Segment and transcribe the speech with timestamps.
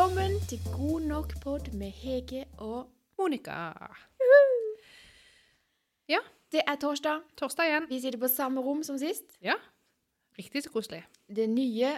[0.00, 2.86] Velkommen til God nok pod med Hege og
[3.18, 3.68] Monica.
[6.52, 7.18] Det er torsdag.
[7.36, 7.88] Torsdag igjen.
[7.90, 9.34] Vi sitter på samme rom som sist.
[9.44, 9.58] Ja.
[10.38, 11.02] Riktig så koselig.
[11.28, 11.90] Det nye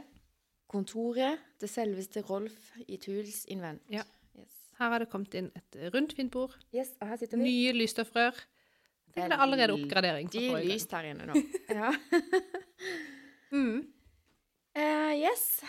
[0.66, 3.84] kontoret til selveste Rolf i Tools Invent.
[3.86, 4.02] Ja.
[4.34, 4.50] Yes.
[4.80, 6.56] Her har det kommet inn et rundt, fint bord.
[6.74, 7.44] yes, og her sitter vi.
[7.44, 8.42] Nye lysstoffrør.
[9.14, 10.32] Det er allerede oppgradering.
[10.32, 11.38] De er lyst her inne nå.
[11.78, 11.94] ja.
[13.52, 13.86] Mm.
[14.74, 15.62] uh, yes.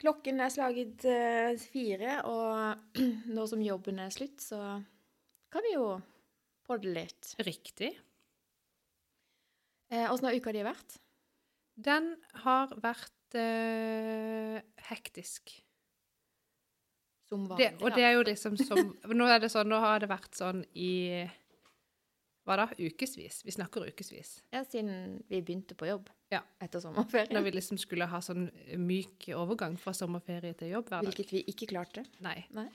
[0.00, 2.98] Klokken er slaget eh, fire, og
[3.36, 4.60] nå som jobben er slutt, så
[5.52, 5.86] kan vi jo
[6.66, 7.32] podde litt.
[7.46, 7.94] Riktig.
[9.92, 10.98] Eh, har uka di vært?
[11.76, 14.58] Den har vært eh,
[14.90, 15.54] hektisk.
[17.26, 19.98] Som Det, vanlig, og det er jo liksom som Nå er det sånn, nå har
[19.98, 21.24] det vært sånn i
[22.46, 22.66] Hva da?
[22.78, 23.40] Ukevis.
[23.44, 24.36] Vi snakker ukevis.
[24.54, 26.42] Ja, siden vi begynte på jobb Ja.
[26.62, 27.32] etter sommerferie.
[27.34, 28.46] Når vi liksom skulle ha sånn
[28.78, 31.10] myk overgang fra sommerferie til jobb hver dag.
[31.10, 32.04] Hvilket vi ikke klarte.
[32.22, 32.44] Nei.
[32.54, 32.68] Nei.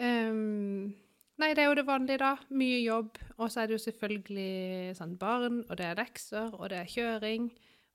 [0.00, 0.94] Um,
[1.36, 2.36] nei, det er jo det vanlige, da.
[2.48, 3.18] Mye jobb.
[3.36, 6.88] Og så er det jo selvfølgelig sånn barn, og det er lekser, og det er
[6.94, 7.50] kjøring.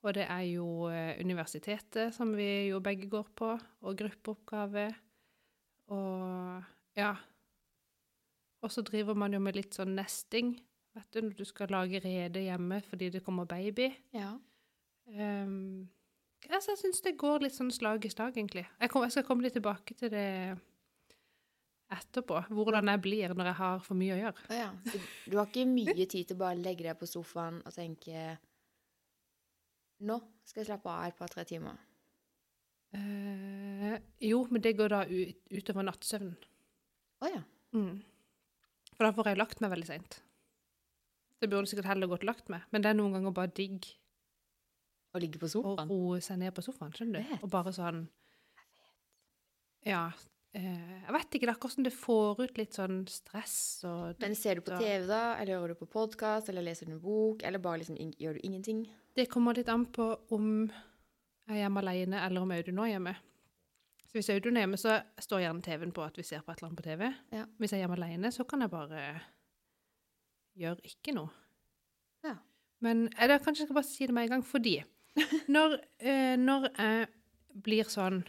[0.05, 4.91] Og det er jo eh, universitetet, som vi jo begge går på, og gruppeoppgave.
[5.89, 6.63] Og
[6.97, 7.15] ja.
[8.61, 10.59] Og så driver man jo med litt sånn nesting,
[10.95, 13.89] vet du, når du skal lage rede hjemme fordi det kommer baby.
[14.15, 14.33] Ja.
[15.05, 15.89] Um,
[16.49, 18.65] altså, jeg syns det går litt sånn slag i slag, egentlig.
[18.79, 20.29] Jeg, kom, jeg skal komme litt tilbake til det
[21.93, 22.41] etterpå.
[22.55, 24.47] Hvordan jeg blir når jeg har for mye å gjøre.
[24.57, 24.69] Ja.
[24.89, 28.37] Så du har ikke mye tid til å bare legge deg på sofaen og tenke
[30.05, 31.77] Nå skal jeg slappe av et par-tre timer.
[32.95, 36.35] Uh, jo, men det går da ut, utover nattsøvnen.
[37.23, 37.39] Å ja.
[37.75, 38.03] Mm.
[38.91, 40.17] For da får jeg lagt meg veldig seint.
[41.41, 43.85] Det burde sikkert heller gått lagt med, men det er noen ganger bare digg
[45.15, 45.89] Å ligge på sofaen.
[45.89, 47.35] å roe seg ned på sofaen, skjønner du?
[47.43, 48.07] Og bare sånn
[49.85, 50.07] Ja.
[50.55, 54.21] Eh, jeg vet ikke, det er akkurat som det får ut litt sånn stress og
[54.23, 55.35] Men ser du på TV, da?
[55.41, 56.47] Eller hører du på podkast?
[56.49, 57.43] Eller leser du en bok?
[57.43, 58.85] Eller bare liksom gjør du ingenting?
[59.15, 60.71] Det kommer litt an på om
[61.45, 63.15] jeg er hjemme alene, eller om Audun er hjemme.
[64.07, 66.57] Så hvis Audun er hjemme, så står gjerne TV-en på at vi ser på et
[66.61, 67.13] eller annet på TV.
[67.35, 67.43] Ja.
[67.59, 69.01] Hvis jeg er hjemme alene, så kan jeg bare
[70.57, 71.29] gjøre ikke noe.
[72.23, 72.35] Ja.
[72.81, 74.77] Men eller, kanskje jeg skal bare si det med en gang, fordi
[75.55, 77.07] når, eh, når jeg
[77.65, 78.23] blir sånn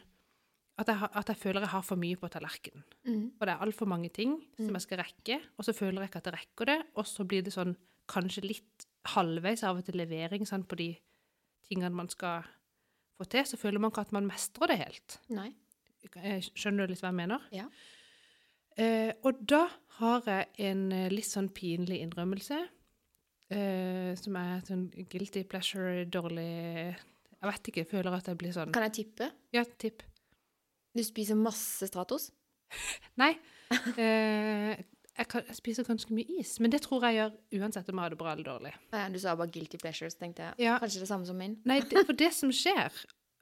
[0.79, 3.31] at jeg, at jeg føler jeg har for mye på tallerkenen, Mm.
[3.39, 4.75] og det er altfor mange ting som Mm.
[4.75, 7.43] jeg skal rekke, og så føler jeg ikke at jeg rekker det, og så blir
[7.47, 7.77] det sånn
[8.09, 10.97] kanskje litt halvveis av og til levering sant, på de
[11.69, 12.43] tingene man skal
[13.17, 15.19] få til, så føler man ikke at man mestrer det helt.
[15.31, 15.53] Nei.
[16.23, 17.41] Eh, Skjønner du litt hva jeg mener?
[17.53, 17.65] Ja.
[18.77, 19.65] Eh, og da
[20.01, 22.59] har jeg en eh, litt sånn pinlig innrømmelse,
[23.55, 26.51] eh, som er sånn guilty pleasure, dårlig
[27.37, 29.31] Jeg vet ikke, jeg føler at jeg blir sånn Kan jeg tippe?
[29.55, 30.05] Ja, tipp.
[30.97, 32.31] Du spiser masse Stratos?
[33.23, 33.33] Nei.
[33.97, 34.77] Eh,
[35.17, 38.05] jeg, kan, jeg spiser ganske mye is, men det tror jeg gjør uansett om jeg
[38.05, 38.73] har det bra eller dårlig.
[38.93, 40.67] Ja, du sa bare guilty pleasures, tenkte jeg.
[40.67, 40.77] Ja.
[40.83, 41.57] Kanskje det samme som min?
[41.69, 42.93] Nei, det, for det som skjer,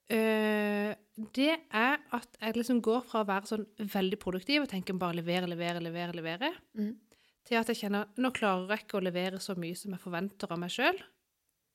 [0.08, 5.16] det er at jeg liksom går fra å være sånn veldig produktiv og tenker bare
[5.20, 6.96] levere, levere, levere, levere, Mm.
[7.44, 10.50] til at jeg kjenner nå klarer jeg ikke å levere så mye som jeg forventer
[10.52, 10.98] av meg sjøl.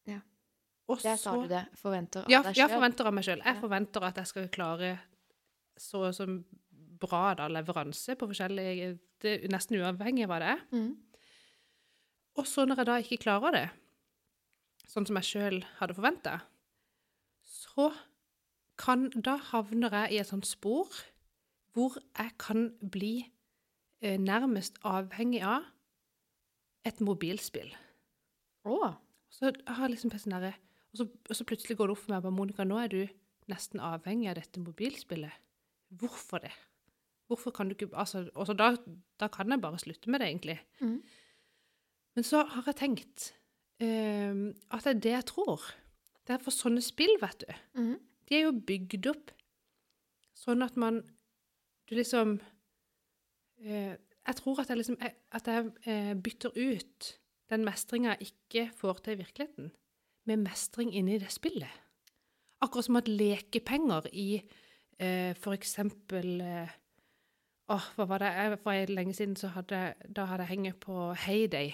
[0.05, 0.19] Ja.
[0.87, 1.67] Og Der sa du det.
[1.75, 2.57] Forventer av Ja, deg sjøl.
[2.57, 3.43] Ja, forventer av meg sjøl.
[3.43, 3.61] Jeg Ja.
[3.61, 4.99] forventer at jeg skal klare
[5.77, 6.43] så og så
[6.99, 10.61] bra da, leveranse på forskjellige det Nesten uavhengig av hva det er.
[10.71, 10.97] Mm.
[12.37, 13.69] Og så når jeg da ikke klarer det,
[14.87, 16.41] sånn som jeg sjøl hadde forventa,
[17.43, 17.93] så
[18.79, 20.87] kan Da havner jeg i et sånt spor
[21.75, 23.29] hvor jeg kan bli
[24.01, 25.67] eh, nærmest avhengig av
[26.87, 27.69] et mobilspill.
[28.65, 28.95] Oh.
[29.29, 30.53] Så jeg har liksom sånn og,
[30.97, 33.07] så- og så plutselig går det opp for meg bare, Monica, nå er du
[33.47, 35.31] nesten avhengig av dette mobilspillet.
[35.93, 36.51] Hvorfor det?
[37.29, 38.75] Hvorfor kan du ikke altså, Og så da,
[39.19, 40.59] da kan jeg bare slutte med det, egentlig.
[40.81, 41.01] Mm.
[42.15, 43.33] Men så har jeg tenkt
[43.79, 44.33] eh,
[44.71, 45.61] at det er det jeg tror.
[46.25, 47.53] Det er for sånne spill, vet du.
[47.79, 47.99] Mm.
[48.29, 49.33] De er jo bygd opp
[50.37, 51.01] sånn at man
[51.89, 52.37] Du liksom
[53.63, 57.15] eh, Jeg tror at jeg liksom At jeg eh, bytter ut
[57.49, 59.71] den mestringa jeg ikke får til i virkeligheten,
[60.29, 61.71] med mestring inni det spillet.
[62.61, 64.43] Akkurat som at lekepenger i
[65.01, 66.75] eh, eksempel eh,
[67.73, 68.29] Åh, hva var det?
[68.33, 71.73] Jeg, for lenge siden så hadde, da hadde jeg hengt på Heyday.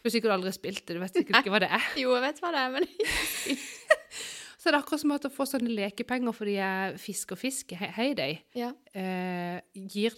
[0.00, 1.86] Du har sikkert aldri spilt det, du vet sikkert ikke hva det er.
[2.00, 2.88] Jo, jeg vet hva det er, men
[4.60, 8.42] Så det er akkurat som at å få sånne lekepenger fordi jeg fisker fisk Heyday,
[8.58, 8.74] Ja.
[8.92, 10.12] eh, gir,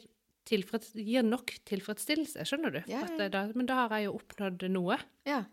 [0.50, 2.80] gir nok tilfredsstillelse, skjønner du?
[2.90, 3.28] Ja, ja.
[3.30, 4.98] Da, men da har jeg jo oppnådd noe.
[5.28, 5.44] ja.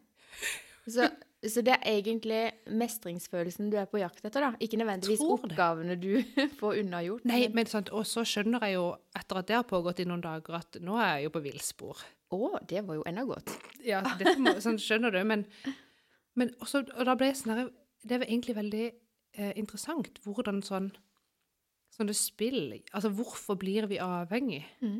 [0.89, 1.06] Så
[1.45, 4.50] Så det er egentlig mestringsfølelsen du er på jakt etter, da?
[4.59, 6.18] Ikke nødvendigvis oppgavene du
[6.59, 7.24] får unnagjort?
[7.30, 10.19] Nei, men sant, Og så skjønner jeg jo, etter at det har pågått i noen
[10.25, 12.01] dager, at nå er jeg jo på villspor.
[12.35, 13.53] Å, det var jo enda godt.
[13.88, 14.33] Ja, det,
[14.65, 15.45] sånn, skjønner du, men,
[16.35, 17.69] men også, og da ble jeg sånn her,
[18.04, 20.92] Det er egentlig veldig eh, interessant hvordan sånn
[21.96, 25.00] sånne spill Altså, hvorfor blir vi avhengig mm.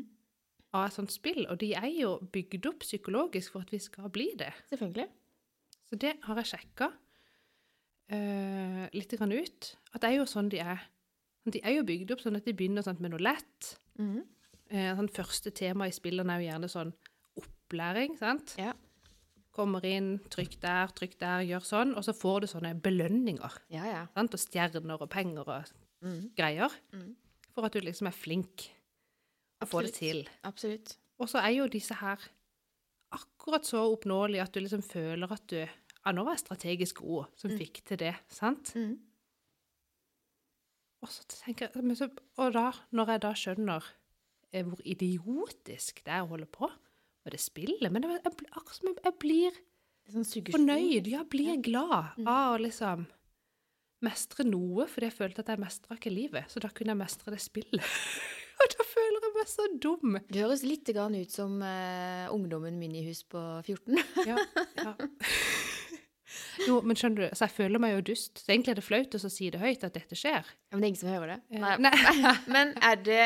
[0.76, 1.46] av et sånt spill?
[1.48, 4.52] Og de er jo bygd opp psykologisk for at vi skal bli det.
[4.72, 5.06] Selvfølgelig.
[5.88, 6.90] Så det har jeg sjekka
[8.12, 9.70] eh, litt grann ut.
[9.94, 10.84] At det er jo sånn de er.
[11.50, 13.72] De er jo bygd opp sånn at de begynner sånn med noe lett.
[13.98, 14.20] Mm.
[14.70, 16.92] Eh, sånn første tema i spillene er jo gjerne sånn
[17.40, 18.54] opplæring, sant?
[18.60, 18.74] Ja.
[19.60, 23.60] Kommer inn, trykk der, trykk der, gjør sånn, og så får du sånne belønninger.
[23.74, 24.02] Ja, ja.
[24.16, 24.36] Sant?
[24.36, 26.20] Og stjerner og penger og mm.
[26.38, 26.72] greier.
[26.96, 27.10] Mm.
[27.52, 28.70] For at du liksom er flink
[29.60, 30.22] og får det til.
[30.48, 30.96] Absolutt.
[31.20, 32.22] Og så er jo disse her
[33.12, 35.60] akkurat så oppnåelige at du liksom føler at du
[36.00, 37.58] Ja, nå var jeg strategisk god som Mm.
[37.60, 38.74] fikk til det, sant?
[38.74, 38.94] Mhm.
[41.02, 43.84] Og så tenker jeg Og da, når jeg da skjønner
[44.52, 46.70] eh, hvor idiotisk det er å holde på
[47.24, 49.58] med det spillet Men jeg, jeg, jeg, blir
[50.10, 51.56] sånn fornøyd, ja, blir Ja.
[51.62, 52.26] glad Mm.
[52.28, 53.06] av å liksom
[54.02, 56.48] mestre noe, fordi jeg følte at jeg mestra ikke livet.
[56.48, 57.84] Så da kunne jeg mestre det spillet.
[58.60, 60.16] Og da føler jeg meg så dum.
[60.28, 63.96] Du høres litt ut som uh, ungdommen min i hus på 14.
[64.30, 64.36] Ja,
[64.76, 64.94] ja.
[66.66, 68.38] Jo, men skjønner du, så jeg føler meg jo dust.
[68.38, 70.46] Så egentlig er det flaut å si det høyt at dette skjer.
[70.70, 71.38] Men det er ingen som hører det.
[71.50, 71.76] Eh, Nei.
[71.80, 72.34] Nei.
[72.52, 73.22] Men er det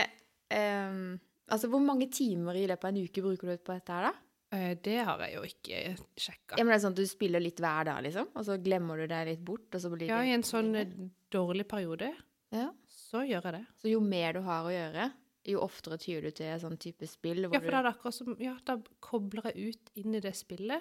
[0.54, 1.18] ehm,
[1.52, 4.12] Altså, hvor mange timer i løpet av en uke bruker du på dette her, da?
[4.56, 5.80] Eh, Det har jeg jo ikke
[6.16, 6.56] sjekka.
[6.56, 8.30] Ja, men det er sånn at du spiller litt hver dag, liksom?
[8.34, 10.74] Og så glemmer du deg litt bort, og så blir det Ja, i en sånn
[10.76, 10.94] eh,
[11.30, 12.14] dårlig periode,
[12.54, 12.70] Ja.
[12.86, 13.66] så gjør jeg det.
[13.82, 15.12] Så jo mer du har å gjøre,
[15.44, 18.14] jo oftere tyr du til sånn type spill hvor Ja, for da er det akkurat
[18.14, 20.80] som Ja, da kobler jeg ut inn i det spillet,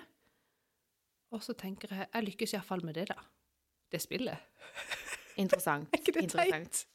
[1.33, 3.15] og så tenker jeg Jeg lykkes iallfall med det, da.
[3.92, 4.38] Det spillet.
[5.38, 5.89] Interessant.
[5.94, 6.86] Er ikke det teit?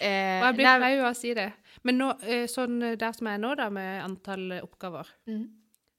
[0.00, 1.46] Eh, Og jeg blir flau av å si det.
[1.88, 5.08] Men nå, eh, sånn eh, der som jeg er nå, da, med antall eh, oppgaver,
[5.30, 5.44] mm.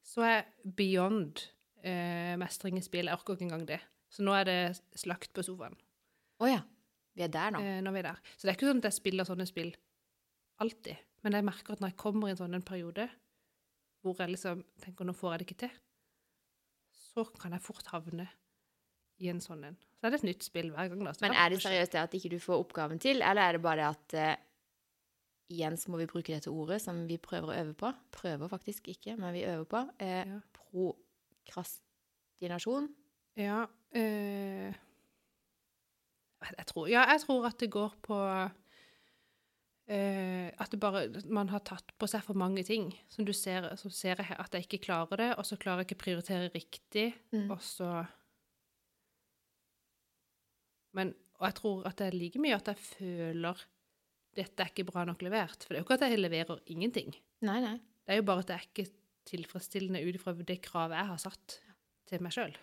[0.06, 0.46] så er
[0.78, 1.42] beyond
[1.84, 3.10] eh, mestring i spill.
[3.10, 3.80] Jeg orker ikke engang det.
[4.14, 4.60] Så nå er det
[4.96, 5.76] slakt på sofaen
[6.40, 6.62] Å ja.
[7.18, 7.60] Vi er der nå.
[7.60, 8.20] eh, når vi er der.
[8.38, 9.74] Så det er ikke sånn at jeg spiller sånne spill
[10.64, 11.02] alltid.
[11.26, 13.10] Men jeg merker at når jeg kommer i en sånn en periode
[14.06, 15.74] hvor jeg liksom tenker nå får jeg det ikke til,
[16.94, 18.28] så kan jeg fort havne
[19.20, 19.78] i en sånn en.
[19.98, 21.04] Så er det et nytt spill hver gang.
[21.08, 21.12] da.
[21.14, 23.62] Så Men er det seriøst det at ikke du får oppgaven til, eller er det
[23.64, 24.44] bare det at uh,
[25.50, 27.88] Igjen så må vi bruke dette ordet som vi prøver å øve på.
[28.12, 29.78] Prøver faktisk ikke, men vi øver på.
[30.02, 30.42] Uh, Ja.
[31.48, 32.90] Prokrastinasjon.
[33.40, 33.62] Ja
[33.96, 34.74] uh,
[36.58, 38.22] jeg, tror, ja, jeg tror at det går på
[39.88, 42.90] Uh, At det bare Man har tatt på seg for mange ting.
[43.08, 45.88] Som du ser, så ser jeg at jeg ikke klarer det, og så klarer jeg
[45.88, 47.50] ikke å prioritere riktig, Mm.
[47.52, 48.06] og så
[50.98, 53.60] Men Og jeg tror at det er like mye at jeg føler
[54.38, 55.64] dette er ikke bra nok levert.
[55.64, 57.16] For det er jo ikke at jeg leverer ingenting.
[57.46, 57.76] Nei, nei.
[58.06, 58.86] Det er jo bare at det er ikke
[59.28, 61.58] tilfredsstillende ut ifra det kravet jeg har satt
[62.08, 62.54] til meg sjøl.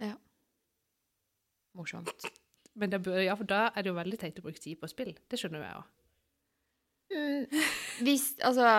[1.74, 2.28] Morsomt.
[2.78, 5.12] Men det ja, for da er det jo veldig teit å bruke tid på spill.
[5.30, 5.90] Det skjønner jeg òg.
[7.14, 7.44] Mm,
[8.02, 8.70] hvis, altså,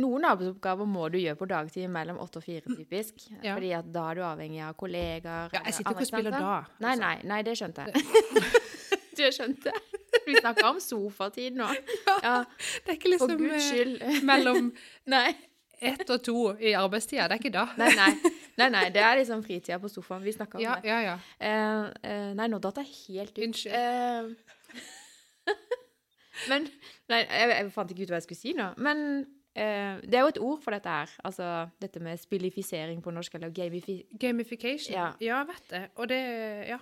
[0.00, 3.26] noen arbeidsoppgaver må du gjøre på dagtid mellom åtte og fire, typisk.
[3.44, 3.54] Ja.
[3.54, 5.54] Fordi at da er du avhengig av kollegaer.
[5.54, 6.54] Ja, jeg sitter ikke og spiller da.
[6.80, 7.02] Nei, altså.
[7.04, 8.64] nei, nei, det skjønte jeg.
[9.24, 9.72] det skjønte.
[10.26, 11.66] Vi snakker om sofatid nå.
[12.26, 12.44] Ja,
[12.84, 14.06] Det er ikke for liksom guds eh, skyld.
[14.30, 14.70] mellom
[15.84, 17.28] ett og to i arbeidstida.
[17.28, 17.66] Det er ikke da.
[17.80, 18.32] Nei, nei.
[18.60, 20.24] nei, nei, det er liksom fritida på sofaen.
[20.24, 20.88] Vi snakker om Ja, det.
[20.88, 21.16] ja, ja.
[21.18, 23.44] uh, eh, nei, nå datt jeg helt ut.
[23.48, 23.74] Unnskyld.
[23.74, 25.54] Uh,
[26.50, 26.68] men
[27.12, 28.70] Nei, jeg, jeg fant ikke ut hva jeg skulle si nå.
[28.80, 31.10] Men det er jo et ord for dette her.
[31.22, 34.00] Altså dette med spillifisering på norsk, eller gamifi...
[34.18, 34.96] Gamification.
[34.96, 35.12] Ja.
[35.22, 35.84] Ja, vet det.
[35.94, 36.18] Og det
[36.72, 36.80] Ja.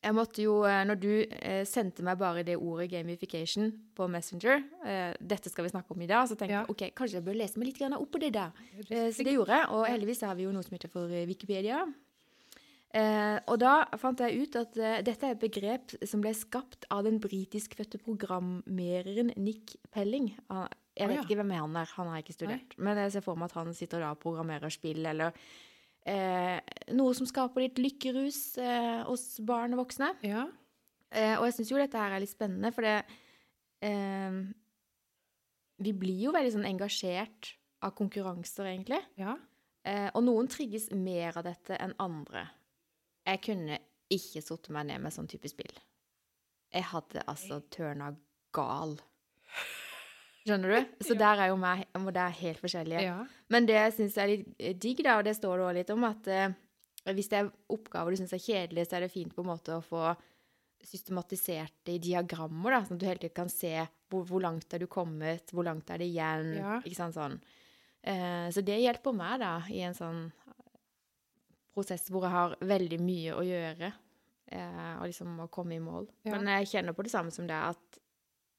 [0.00, 4.62] Jeg måtte jo, eh, når du eh, sendte meg bare det ordet gamification på Messenger,
[4.88, 6.62] eh, dette skal vi snakke om i dag, så tenkte Ja.
[6.64, 8.50] jeg ok, kanskje jeg bør lese meg litt opp på det der.
[9.12, 11.84] Så det gjorde jeg, og heldigvis har vi jo noe som heter for Wikipedia.
[13.46, 14.72] Og da fant jeg ut at
[15.04, 20.34] dette er et begrep som ble skapt av den britisk-fødte programmereren Nick Pelling.
[20.96, 22.78] Jeg vet ikke hvem han er, han har jeg ikke studert.
[22.78, 25.30] Men jeg ser for meg at han sitter da og programmerer spill, eller
[26.08, 26.58] eh,
[26.96, 30.12] noe som skaper litt lykkerus eh, hos barn og voksne.
[30.26, 30.46] Ja.
[31.10, 32.96] Eh, og jeg syns jo dette her er litt spennende, for det
[33.82, 34.40] eh,
[35.80, 39.00] Vi blir jo veldig sånn engasjert av konkurranser, egentlig.
[39.20, 39.36] ja.
[39.88, 42.42] Eh, og noen trigges mer av dette enn andre.
[43.24, 43.78] Jeg kunne
[44.12, 45.72] ikke satt meg ned med sånn type spill.
[46.68, 48.10] Jeg hadde altså tørna
[48.52, 48.92] gal.
[50.50, 51.04] Skjønner du?
[51.06, 51.20] Så Ja.
[51.22, 53.02] der er jo meg og det er helt forskjellige.
[53.06, 53.20] ja.
[53.48, 55.94] Men det jeg syns er litt eh, digg, da, og det står det også litt
[55.94, 56.50] om, at eh,
[57.16, 59.72] Hvis det er oppgaver du syns er kjedelige, så er det fint på en måte
[59.72, 60.10] å få
[60.84, 63.72] systematisert det i diagrammer, da, sånn at du hele tiden kan se
[64.10, 66.54] hvor, hvor langt er du kommet, hvor langt er det igjen.
[66.58, 66.78] Ja.
[66.84, 67.38] ikke sant, sånn.
[68.02, 70.22] Eh, så det hjelper meg da, i en sånn
[71.74, 73.92] prosess hvor jeg har veldig mye å gjøre,
[74.52, 76.08] eh, og liksom å komme i mål.
[76.28, 78.00] Men jeg kjenner på det samme som det, at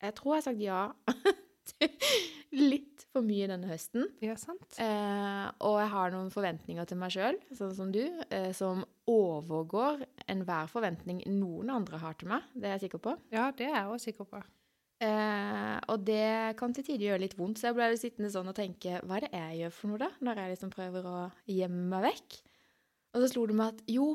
[0.02, 0.84] jeg tror jeg har sagt ja
[2.72, 4.08] litt for mye denne høsten.
[4.24, 4.78] Ja, sant?
[4.80, 10.06] Eh, og jeg har noen forventninger til meg sjøl, sånn som du, eh, som overgår
[10.32, 12.48] enhver forventning noen andre har til meg.
[12.56, 13.16] Det er jeg sikker på.
[13.36, 14.42] Ja, det er jeg også sikker på.
[15.02, 18.58] Eh, og det kan til tider gjøre litt vondt, så jeg ble sittende sånn og
[18.58, 20.12] tenke hva er det jeg gjør for noe, da?
[20.22, 21.18] Når jeg liksom prøver å
[21.50, 22.38] gjemme meg vekk.
[23.12, 24.12] Og så slo det meg at jo,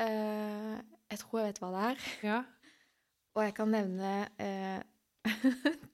[0.00, 0.74] eh,
[1.12, 2.06] jeg tror jeg vet hva det er.
[2.24, 2.40] Ja.
[3.34, 4.80] Og jeg kan nevne eh,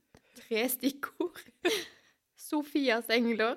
[0.51, 1.39] tre stikkord.
[2.41, 3.57] Sofias engler,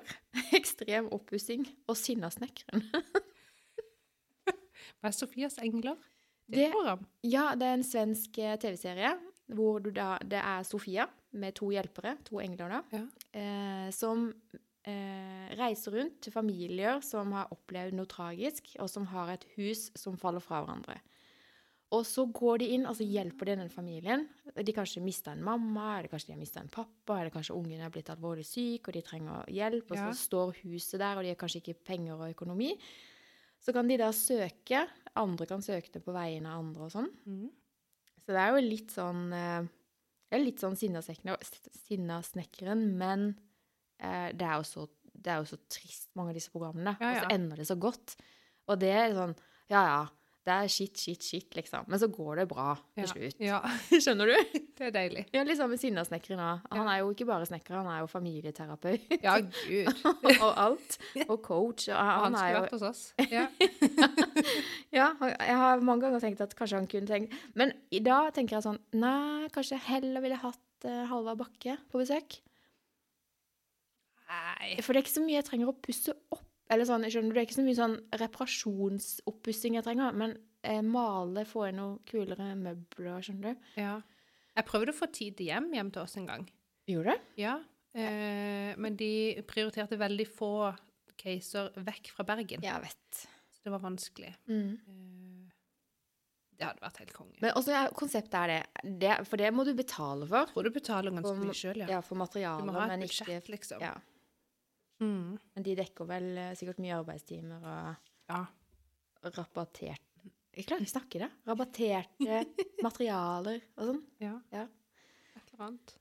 [0.54, 2.84] ekstrem oppussing og Sinnasnekkeren.
[5.00, 5.96] Hva er Sofias engler?
[6.46, 7.06] Det Det-.
[7.32, 9.14] Ja, det er en svensk eh, TV-serie
[9.54, 11.04] hvor du da, det er Sofia
[11.36, 13.02] med to hjelpere, to engler da, Ja.
[13.36, 14.28] eh, som
[14.86, 19.90] eh, reiser rundt til familier som har opplevd noe tragisk, og som har et hus
[20.00, 20.96] som faller fra hverandre.
[21.94, 24.24] Og så går de inn og så hjelper de den familien.
[24.54, 27.82] De kanskje mista en mamma, eller kanskje de har mista en pappa, eller kanskje ungen
[27.84, 30.08] er blitt alvorlig syk, og de trenger hjelp, og Ja.
[30.10, 32.72] så står huset der, og de har kanskje ikke penger og økonomi.
[33.60, 34.82] Så kan de da søke,
[35.16, 37.10] andre kan søke det på vegne av andre og sånn.
[37.26, 37.50] Mm.
[38.24, 39.62] Så det er jo litt sånn eh,
[40.30, 40.74] Det er litt sånn
[41.84, 43.26] Sinnasnekkeren, men
[44.00, 46.96] eh, det, er jo så, det er jo så trist, mange av disse programmene.
[47.00, 48.16] Ja, Og så ender det så godt.
[48.68, 49.34] Og det er sånn
[49.70, 50.02] Ja, ja.
[50.44, 51.86] Det er shit, shit, shit, liksom.
[51.88, 53.08] Men så går det bra til Ja.
[53.08, 53.38] slutt.
[53.40, 53.60] Ja,
[54.04, 54.58] Skjønner du?
[54.76, 55.22] det er deilig.
[55.32, 56.66] Ja, litt sånn med Sinnasnekkeren òg.
[56.74, 59.06] Han er jo ikke bare snekker, han er jo familieterapeut.
[59.24, 60.04] Ja, gud.
[60.44, 60.98] og alt.
[61.24, 61.88] Og coach.
[61.88, 63.04] Og han, Han skulle jo vært hos oss.
[63.34, 63.46] Ja.
[64.94, 68.58] Ja, jeg har mange ganger tenkt at kanskje han kunne tenkt Men i dag tenker
[68.58, 72.36] jeg sånn Nei, kanskje jeg heller ville hatt uh, Halvard Bakke på besøk.
[74.28, 74.76] Nei.
[74.82, 76.44] For det er ikke så mye jeg trenger å pusse opp.
[76.72, 80.16] Eller sånn, skjønner du, Det er ikke så mye sånn reparasjonsoppussing jeg trenger.
[80.16, 83.68] Men eh, male, få inn noe kulere møbler, skjønner du.
[83.80, 83.98] Ja.
[84.54, 86.46] Jeg prøvde å få tid til hjem hjem til oss en gang.
[86.88, 87.30] Gjorde du?
[87.42, 87.58] Ja.
[87.94, 89.12] Eh, men de
[89.48, 90.52] prioriterte veldig få
[91.20, 92.64] caser vekk fra Bergen.
[92.64, 93.24] Jeg vet.
[93.54, 94.32] Så det var vanskelig.
[94.50, 94.72] Mm.
[94.78, 95.52] Eh,
[96.54, 97.36] det hadde vært helt konge.
[97.42, 100.44] Men også ja, konseptet er det, det For det må du betale for.
[100.46, 101.88] Jeg tror du betaler ganske mye sjøl, ja.
[101.96, 103.82] Ja, for Du materialer, må ha men et ikke budsjett, liksom.
[103.82, 103.94] ja.
[105.02, 105.38] Mm.
[105.54, 108.40] Men de dekker vel eh, sikkert mye arbeidstimer og ja.
[109.26, 110.02] rabattert
[110.54, 111.30] Jeg klarer ikke å snakke det.
[111.48, 112.38] Rabatterte
[112.84, 114.04] materialer og sånn.
[114.22, 114.36] Ja.
[114.54, 114.68] Ja.
[115.34, 115.96] Et eller annet.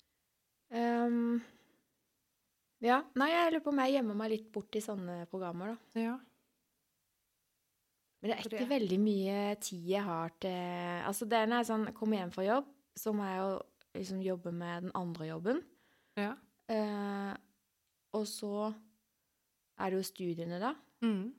[0.73, 1.41] Um,
[2.83, 2.99] ja.
[3.17, 6.03] Nei, jeg lurer på om jeg gjemmer meg litt bort i sånne programmer, da.
[6.03, 6.13] Ja.
[8.23, 11.69] Men det er ikke veldig mye tid jeg har til Altså, det er når jeg
[11.73, 13.49] sånn, kommer hjem fra jobb, så må jeg jo
[13.97, 15.63] liksom jobbe med den andre jobben.
[16.19, 16.35] ja.
[16.71, 17.33] Eh,
[18.13, 18.73] og så
[19.79, 20.73] er det jo studiene, da.
[21.03, 21.31] Mm.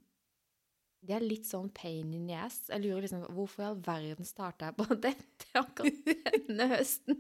[1.05, 2.63] Det er litt sånn pain in the ass.
[2.71, 6.01] Jeg lurer liksom Hvorfor i all verden starta jeg på dette akkurat
[6.49, 7.19] denne høsten?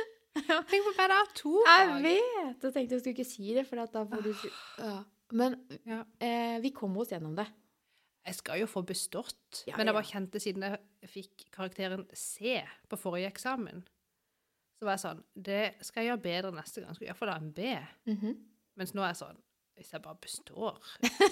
[0.36, 2.62] Tenk på bare to Jeg vet!
[2.62, 4.32] Jeg tenkte jeg skulle ikke si det, for at da får du
[4.78, 4.96] ja.
[5.34, 5.56] Men
[5.88, 6.02] Ja.
[6.22, 7.48] eh, vi kommer oss gjennom det.
[8.26, 12.04] Jeg skal jo få bestått, Ja, men jeg var bare kjente siden jeg fikk karakteren
[12.14, 12.60] C
[12.90, 13.82] på forrige eksamen,
[14.78, 16.94] så var jeg sånn Det skal jeg gjøre bedre neste gang.
[16.94, 17.72] Skal jeg iallfall ha en B.
[18.12, 18.36] Mhm.
[18.76, 19.38] Mens nå er jeg sånn
[19.76, 20.76] Hvis jeg bare består,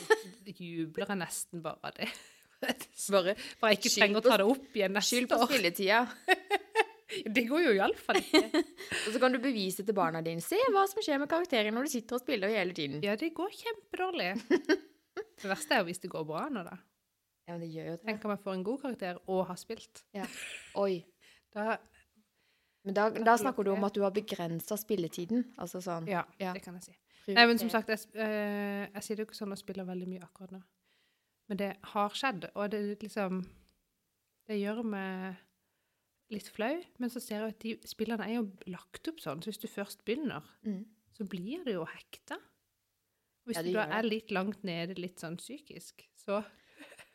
[0.61, 2.09] jubler jeg nesten bare av det.
[3.13, 5.51] Bare For jeg ikke trenger å ta det opp igjen neste skyld på år.
[5.51, 5.99] spilletida.
[7.37, 8.63] Det går jo iallfall ikke.
[9.05, 10.43] Og så kan du bevise til barna dine.
[10.43, 12.97] Se hva som skjer med karakteren når du sitter og spiller hele tiden.
[13.05, 14.31] Ja, det går kjempedårlig.
[14.41, 16.75] Det verste er jo hvis det går bra nå, da.
[17.45, 18.03] Ja, men det gjør jo det.
[18.09, 20.03] Tenk om jeg får en god karakter og har spilt.
[20.17, 20.27] Ja.
[20.81, 21.05] Oi.
[21.55, 21.77] Da
[22.85, 25.47] Men da, da snakker du om at du har begrensa spilletiden.
[25.59, 26.53] Altså sånn Ja, Ja.
[26.53, 26.97] det kan jeg si.
[27.33, 30.21] Nei, men som sagt, jeg, eh, jeg det jo ikke sånn og spiller veldig mye
[30.27, 30.63] akkurat nå.
[31.49, 33.47] Men det har skjedd, og det liksom
[34.47, 35.37] Det gjør meg
[36.31, 39.49] litt flau, men så ser jeg at de spillene er jo lagt opp sånn, så
[39.49, 40.85] hvis du først begynner, Mm.
[41.17, 42.37] så blir det jo hekta.
[43.47, 46.45] Hvis Ja, du er litt langt nede, litt sånn psykisk, så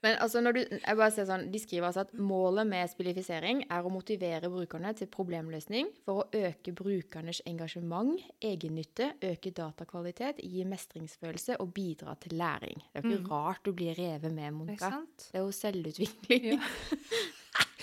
[0.06, 3.66] Men altså, når du, jeg bare ser sånn, de skriver altså at målet med spillifisering
[3.68, 10.64] er å motivere brukerne til problemløsning for å øke brukernes engasjement, egennytte, øke datakvalitet, gi
[10.70, 12.80] mestringsfølelse og bidra til læring.
[12.94, 13.34] Det er jo ikke mm.
[13.34, 16.50] rart du blir revet med, Det er Det er jo selvutvikling.
[16.54, 16.64] Ja.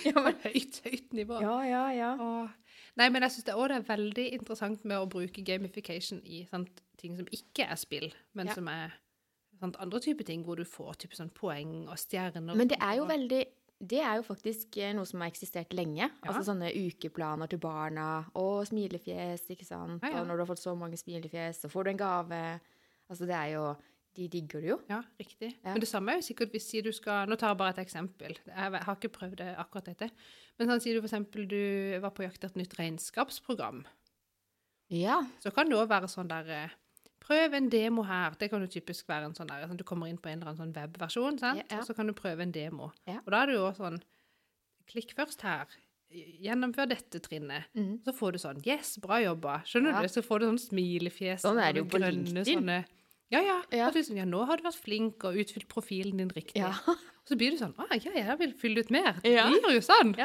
[0.05, 1.39] Ja, men, høyt, høyt nivå.
[1.41, 1.83] ja, ja.
[1.91, 2.11] ja.
[2.21, 6.43] Og, Nei, men jeg syns det, det er veldig interessant med å bruke gamification i
[6.49, 8.07] sant, ting som ikke er spill,
[8.37, 8.55] men Ja.
[8.57, 8.95] som er
[9.59, 12.55] sant, andre typer ting hvor du får type sånn poeng og stjerner.
[12.57, 13.45] Men det er jo veldig
[13.77, 16.07] Det er jo faktisk eh, noe som har eksistert lenge.
[16.25, 20.01] Altså sånne ukeplaner til barna, og smilefjes, ikke sant.
[20.01, 20.21] Ja, ja.
[20.23, 22.39] Og når du har fått så mange smilefjes, så får du en gave.
[23.07, 23.67] Altså det er jo
[24.17, 24.79] De digger det jo.
[24.89, 25.51] Ja, riktig.
[25.61, 25.75] Ja.
[25.75, 28.33] Men det samme er jo sikkert hvis du skal Nå tar jeg bare et eksempel.
[28.49, 30.09] Jeg har ikke prøvd det akkurat dette.
[30.57, 31.61] Men sånn, sier du eksempel du
[32.01, 33.83] var på jakt etter et nytt regnskapsprogram.
[34.89, 35.19] Ja.
[35.43, 36.75] Så kan det òg være sånn der eh,
[37.27, 38.35] Prøv en demo her.
[38.39, 40.53] Det kan jo typisk være en sånn der sånn, Du kommer inn på en eller
[40.53, 41.59] annen sånn webversjon, sant?
[41.59, 41.81] Ja, ja.
[41.81, 42.91] og så kan du prøve en demo.
[43.09, 43.19] Ja.
[43.25, 43.99] Og da er det jo sånn
[44.87, 45.67] Klikk først her.
[46.09, 47.65] Gjennomfør dette trinnet.
[47.75, 47.97] Mm.
[48.05, 49.57] Så får du sånn Yes, bra jobba.
[49.67, 50.01] Skjønner Ja.
[50.01, 50.07] du?
[50.07, 51.41] Så får du sånn smilefjes.
[51.43, 52.45] Sånn er det jo på grønne.
[52.47, 52.85] Sånne,
[53.29, 53.57] ja, ja.
[53.75, 53.89] Ja.
[53.91, 56.61] Du sånn, ja, nå har du vært flink og utfylt profilen din riktig.
[56.63, 56.71] ja.
[56.87, 59.19] Og så blir du sånn Å ja, jeg vil fylle ut mer.
[59.27, 59.49] Ja.
[59.51, 60.15] Det blir jo sånn.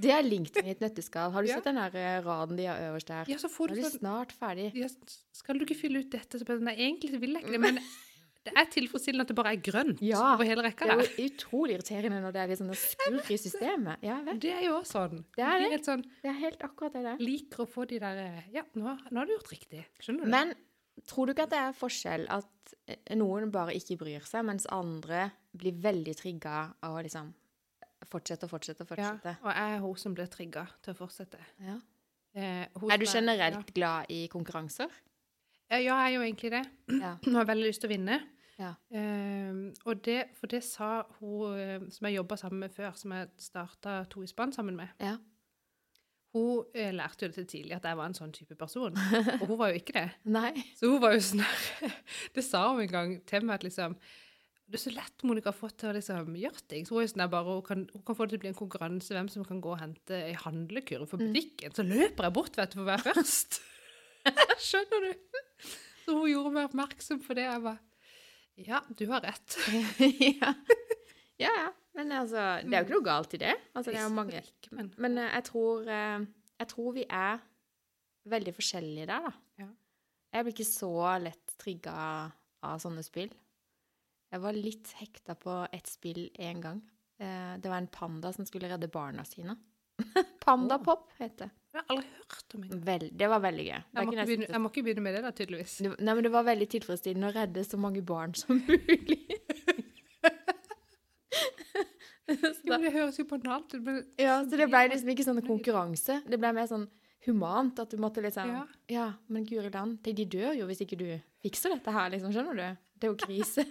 [0.00, 1.32] Det er LinkedIn i et nøtteskall.
[1.34, 1.56] Har du Ja.
[1.60, 3.24] sett den der eh, raden de har øverst der?
[3.28, 4.70] Ja, så får du er de sånn snart ferdig.
[4.74, 4.88] ja,
[5.32, 6.40] Skal du ikke fylle ut dette?
[6.60, 7.78] Nei, egentlig vil jeg ikke det, men
[8.44, 11.28] det er tilfredsstillende at det bare er grønt Ja, over hele rekka Det er jo
[11.28, 13.96] utrolig irriterende når det er litt sånn skurr i systemet.
[14.02, 14.40] Ja, vet.
[14.40, 15.24] Det er jo også sånn.
[15.36, 15.84] Det er det.
[15.84, 17.16] Sånn, Det er helt akkurat det der.
[17.22, 19.84] liker å få de der eh, Ja, nå, nå har du gjort riktig.
[20.00, 20.30] Skjønner du?
[20.30, 20.54] Men
[21.06, 24.66] tror du ikke at det er forskjell at eh, noen bare ikke bryr seg, mens
[24.72, 27.30] andre blir veldig trigga av liksom
[28.10, 31.38] fortsette og fortsette og ja, og jeg er hun som blir trigga til å fortsette.
[31.62, 31.78] Ja.
[32.34, 32.68] Eh, Er
[32.98, 34.88] du generelt generelt glad i konkurranser?
[35.70, 36.62] Ja, ja, jeg er jo egentlig det.
[37.02, 37.16] Ja.
[37.24, 38.20] Hun har veldig lyst til å vinne.
[38.58, 38.74] Ja.
[38.92, 43.12] Eh, og det, for det sa hun eh, som jeg jobba sammen med før, som
[43.16, 44.88] jeg starta To i spann sammen med.
[45.00, 45.16] Ja.
[46.32, 48.96] Hun eh, lærte jo det til tidlig at jeg var en sånn type person.
[49.42, 50.06] Og hun var jo ikke det.
[50.32, 50.52] Nei.
[50.78, 51.42] Så hun var jo sånn
[52.36, 53.96] Det sa hun en gang til meg at liksom
[54.72, 56.86] Det er så lett Monica har fått til å liksom gjøre ting.
[56.88, 58.56] Så hun er sånn bare, hun kan, hun kan få det til å bli en
[58.56, 61.74] konkurranse hvem som kan gå og hente ei handlekurv for butikken.
[61.76, 63.58] Så løper jeg bort vet du, for å være først.
[64.70, 65.36] Skjønner du?
[66.06, 67.44] Så hun gjorde meg oppmerksom på det.
[67.50, 69.58] Jeg bare Ja, du har rett.
[70.40, 70.54] ja.
[71.42, 71.68] ja, ja.
[71.92, 73.54] Men altså, det er jo ikke noe galt i det.
[73.76, 74.42] Altså, det er jo mange
[74.72, 76.26] men Men eh, jeg tror, eh,
[76.64, 77.42] jeg tror vi er
[78.32, 79.36] veldig forskjellige der, da.
[79.60, 79.70] Ja.
[80.32, 81.94] Jeg blir ikke så lett trigga
[82.64, 83.32] av sånne spill.
[84.32, 86.80] Jeg var litt hekta på et spill en gang.
[87.20, 89.56] Eh, Det var en panda som skulle redde barna sine.
[90.44, 91.50] Pandapop het det.
[91.72, 92.80] jeg har aldri hørt om engang.
[92.86, 93.82] Vel, det var veldig gøy.
[93.92, 95.76] Jeg, må begynne- jeg må ikke begynne med det, da, tydeligvis.
[95.84, 99.20] det- Nei, men det var veldig tilfredsstillende å redde så mange barn som mulig.
[102.32, 106.20] Jo, det høres jo banalt ut, men Ja, så det ble liksom ikke sånn konkurranse.
[106.24, 106.86] Det ble mer sånn
[107.26, 108.62] humant, at du måtte liksom Ja.
[108.88, 111.06] Ja, men guri land, de dør jo hvis ikke du
[111.44, 112.32] fikser dette her, liksom.
[112.32, 112.78] Skjønner du?
[112.98, 113.66] Det er jo krise.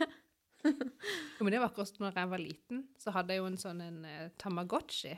[0.65, 3.81] Jo, men det var akkurat når jeg var liten, så hadde jeg jo en sånn
[3.85, 5.13] en uh, Tamagotchi.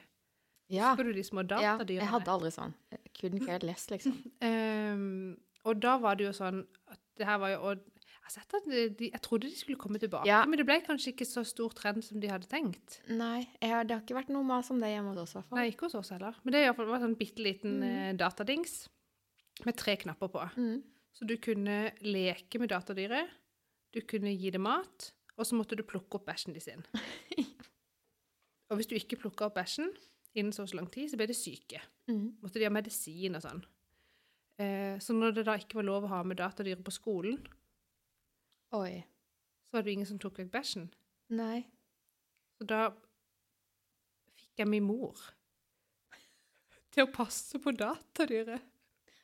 [0.72, 0.94] Ja.
[0.94, 2.74] Husker du de små ja jeg hadde aldri sånn.
[2.94, 4.16] Jeg ikke helt lest, liksom.
[4.42, 5.36] um,
[5.68, 7.90] og da var det jo sånn at det her var jo og
[8.34, 10.46] jeg, de, jeg trodde de skulle komme tilbake, Ja.
[10.48, 13.02] men det ble kanskje ikke så stor trend som de hadde tenkt.
[13.12, 15.50] Nei, har- det har ikke vært noe mas om det hjemme hos oss, i hvert
[15.50, 15.58] fall.
[15.60, 16.38] Nei, ikke hos oss heller.
[16.46, 17.84] Men det var en sånn bitte liten Mm.
[17.84, 18.88] uh, datadings
[19.68, 20.46] med tre knapper på.
[20.56, 20.80] Mm.
[21.14, 23.28] Så du kunne leke med datadyret,
[23.94, 26.84] du kunne gi det mat, og så måtte du plukke opp bæsjen de sin.
[28.70, 29.90] og hvis du ikke plukka opp bæsjen
[30.34, 31.82] innen så og så lang tid, så ble de syke.
[32.10, 32.40] Mm.
[32.42, 33.62] Måtte de ha medisin og sånn.
[34.62, 37.40] Eh, så når det da ikke var lov å ha med datadyr på skolen,
[38.74, 39.04] Oi.
[39.66, 40.90] så var det jo ingen som tok vekk bæsjen.
[41.34, 41.64] Nei.
[42.58, 42.84] Så da
[44.38, 45.18] fikk jeg min mor
[46.94, 48.62] til å passe på datadyret.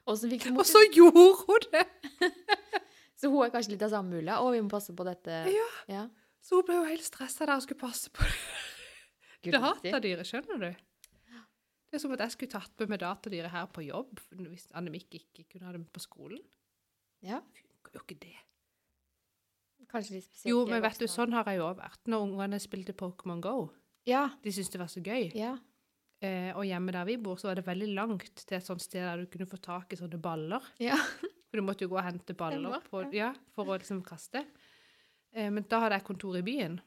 [0.10, 1.86] Så Og så gjorde hun det!
[3.20, 4.40] så hun er kanskje litt av samme mulla.
[4.40, 5.42] Å, vi må passe på dette.
[5.52, 5.70] Ja.
[5.92, 6.04] Ja.
[6.44, 9.56] Så hun ble jo helt stressa der og skulle passe på det.
[9.56, 10.86] datadyret, skjønner du?
[11.90, 15.16] Det er som at jeg skulle tatt med meg datadyret her på jobb hvis Annemik
[15.18, 16.42] ikke kunne ha det med på skolen.
[17.26, 17.42] Ja.
[17.58, 18.36] Funker jo ikke det.
[19.90, 20.52] Kanskje litt spesielt.
[20.52, 22.02] Jo, men vet du, sånn har jeg jo òg vært.
[22.12, 23.56] Når ungene spilte Pokémon Go.
[24.08, 24.28] Ja.
[24.44, 25.32] De syntes det var så gøy.
[25.34, 25.56] Ja.
[26.22, 29.02] Eh, og hjemme der vi bor, så var det veldig langt til et sånt sted
[29.02, 30.70] der du kunne få tak i sånne baller.
[30.84, 31.00] Ja.
[31.50, 34.44] For du måtte jo gå og hente baller på, ja, for å liksom kaste.
[35.34, 36.80] Eh, men da hadde jeg kontor i byen.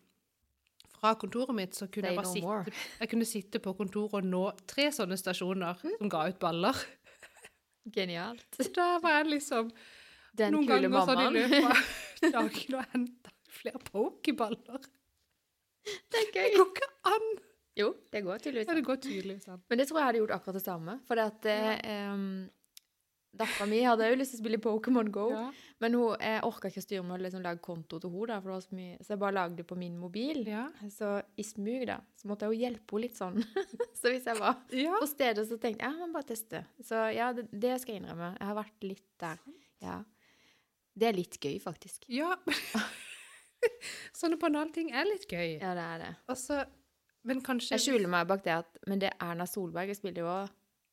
[1.00, 2.72] Fra kontoret mitt så kunne Say jeg bare sitte, more.
[3.00, 5.96] jeg kunne sitte på kontoret og nå tre sånne stasjoner Mm.
[5.98, 6.78] som ga ut baller.
[7.92, 8.46] Genialt.
[8.60, 9.70] Så da var jeg liksom
[10.38, 11.34] Den noen kule ganger så hadde mammaen.
[11.34, 14.86] jeg løpet av dagen og henta flere pokerballer.
[15.82, 17.26] Det er Det går ikke an!
[17.74, 18.68] Jo, det går tydeligvis.
[18.68, 19.62] Ja, det går tydeligvis an.
[19.68, 20.94] Men det tror jeg hadde gjort akkurat det samme.
[21.08, 22.50] For det at eh, um,
[23.32, 25.46] Dattera mi hadde jo lyst til å spille Pokémon Go, Ja.
[25.80, 28.60] men hun jeg orka ikke å styre med å liksom, lage konto til henne, da,
[28.60, 28.68] så.
[29.00, 30.42] Så jeg bare lagde det på min mobil.
[30.46, 30.66] Ja.
[30.92, 33.40] Så i smug, da, så måtte jeg jo hjelpe henne litt sånn.
[34.00, 34.98] så hvis jeg var ja.
[35.00, 36.64] på stedet, så tenkte jeg ja, men bare teste.
[36.84, 38.34] Så ja, det, det skal jeg innrømme.
[38.36, 39.40] Jeg har vært litt der.
[39.82, 39.96] Ja.
[40.92, 42.04] Det er litt gøy, faktisk.
[42.12, 42.34] Ja.
[44.20, 45.56] Sånne banale ting er litt gøy.
[45.56, 46.10] Ja, det er det.
[46.32, 46.64] Også,
[47.24, 50.24] Men kanskje Jeg skjuler meg bak det at Men det er Erna Solberg jeg spiller
[50.24, 50.50] jo òg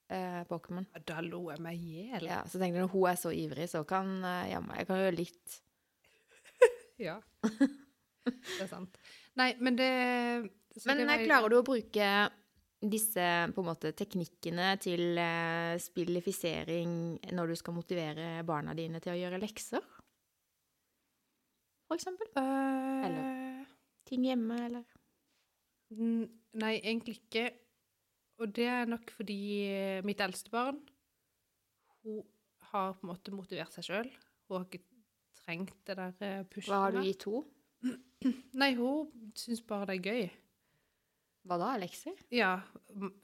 [0.09, 0.87] eh, Pokémon.
[1.07, 2.25] Da lo jeg meg i hjel.
[2.27, 5.01] Ja, så tenkte jeg når hun er så ivrig, så kan eh, jammen jeg kan
[5.03, 5.59] gjøre litt
[7.09, 7.19] Ja.
[7.39, 8.99] Det er sant.
[9.39, 9.89] Nei, men det
[10.85, 12.09] Men det var eh, klarer du å bruke
[12.79, 16.93] disse på en måte teknikkene til eh, spillifisering
[17.35, 19.83] når du skal motivere barna dine til å gjøre lekser?
[21.89, 22.29] For eksempel?
[22.37, 23.65] eller
[24.09, 24.85] Ting hjemme, eller
[25.89, 27.47] Nei, egentlig ikke.
[28.39, 30.77] Og det er nok fordi eh, mitt eldste barn
[32.05, 32.21] Hun
[32.71, 34.09] har på en måte motivert seg sjøl.
[34.47, 34.83] Hun har ikke
[35.41, 36.69] trengt det der eh, pushet.
[36.71, 38.35] Hva har du gitt henne?
[38.59, 40.29] Nei, hun syns bare det er gøy.
[41.47, 41.69] Hva da?
[41.81, 42.17] Lekser?
[42.35, 42.51] Ja.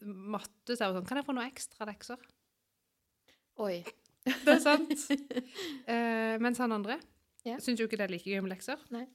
[0.02, 2.22] Matte er hun sånn Kan jeg få noen ekstra lekser?
[3.62, 3.82] Oi.
[4.26, 4.96] Det er sant.
[5.92, 6.98] eh, mens han andre
[7.46, 7.60] Ja.
[7.62, 8.82] syns jo ikke det er like gøy med lekser.
[8.96, 9.06] Nei.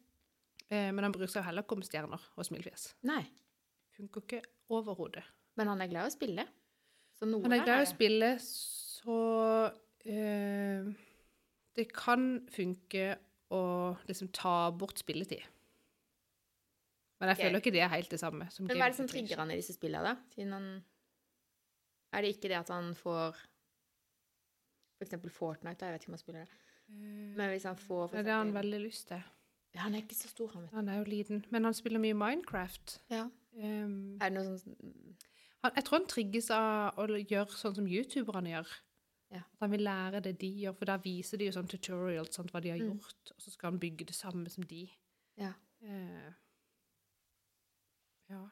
[0.70, 2.92] Eh, men han bryr seg jo heller ikke om stjerner og smilefjes.
[3.10, 3.24] Nei.
[3.96, 5.24] Funker ikke overhodet.
[5.60, 6.48] Men han er glad i å spille.
[7.20, 9.16] Så noe Han er glad i å spille, så
[10.08, 10.86] eh,
[11.76, 13.10] Det kan funke
[13.52, 13.62] å
[14.08, 15.42] liksom ta bort spilletid.
[17.20, 17.44] Men jeg okay.
[17.44, 18.46] føler ikke det er helt det samme.
[18.48, 20.32] som Men hva er det som trigger han i disse spillene, da?
[20.32, 20.70] Siden han
[22.16, 23.36] Er det ikke det at han får
[24.96, 25.90] For eksempel Fortnite, da.
[25.90, 26.62] Jeg vet ikke om han spiller det.
[26.88, 29.20] Eh, Men hvis han får for det har han veldig lyst til.
[29.74, 30.76] Ja, Han er ikke så stor, han, vet du.
[30.76, 31.44] Han er jo liten.
[31.50, 32.96] Men han spiller mye Minecraft.
[33.10, 33.28] Ja.
[33.54, 35.18] Um, Er det noe sånn
[35.62, 38.70] han, jeg tror han trigges av å gjøre sånn som youtuberne gjør.
[39.30, 39.42] Ja.
[39.60, 42.60] Han vil lære det de gjør, for da viser de jo sånn tutorials, sant, hva
[42.60, 42.96] de har Mm.
[42.98, 44.88] gjort, og så skal han bygge det samme som de.
[45.38, 45.52] Ja.
[45.82, 46.32] Eh,
[48.30, 48.42] ja.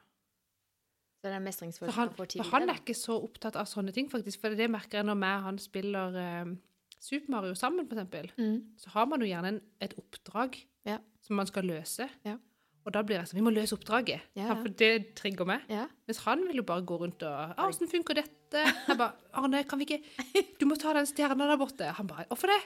[1.19, 4.07] Så det er mestringsfølelsen han, for til han er ikke så opptatt av sånne ting,
[4.11, 4.39] faktisk.
[4.39, 6.53] For det merker jeg når meg og han spiller eh,
[6.99, 8.31] Super Mario sammen, for eksempel.
[8.37, 8.77] Mm.
[8.79, 10.55] Så har man jo gjerne en, et oppdrag
[10.87, 10.97] Ja.
[11.21, 12.09] som man skal løse.
[12.25, 12.37] Ja.
[12.87, 14.21] Og da blir jeg sånn Vi må løse oppdraget.
[14.39, 15.65] Ja, Ja, for det trigger meg.
[15.69, 15.87] Ja.
[16.07, 19.63] Mens han vil jo bare gå rundt og «Ah, 'Åssen funker dette?' Jeg bare 'Arne,
[19.67, 22.63] kan vi ikke Du må ta den stjerna der borte.' Han bare 'Hvorfor det?'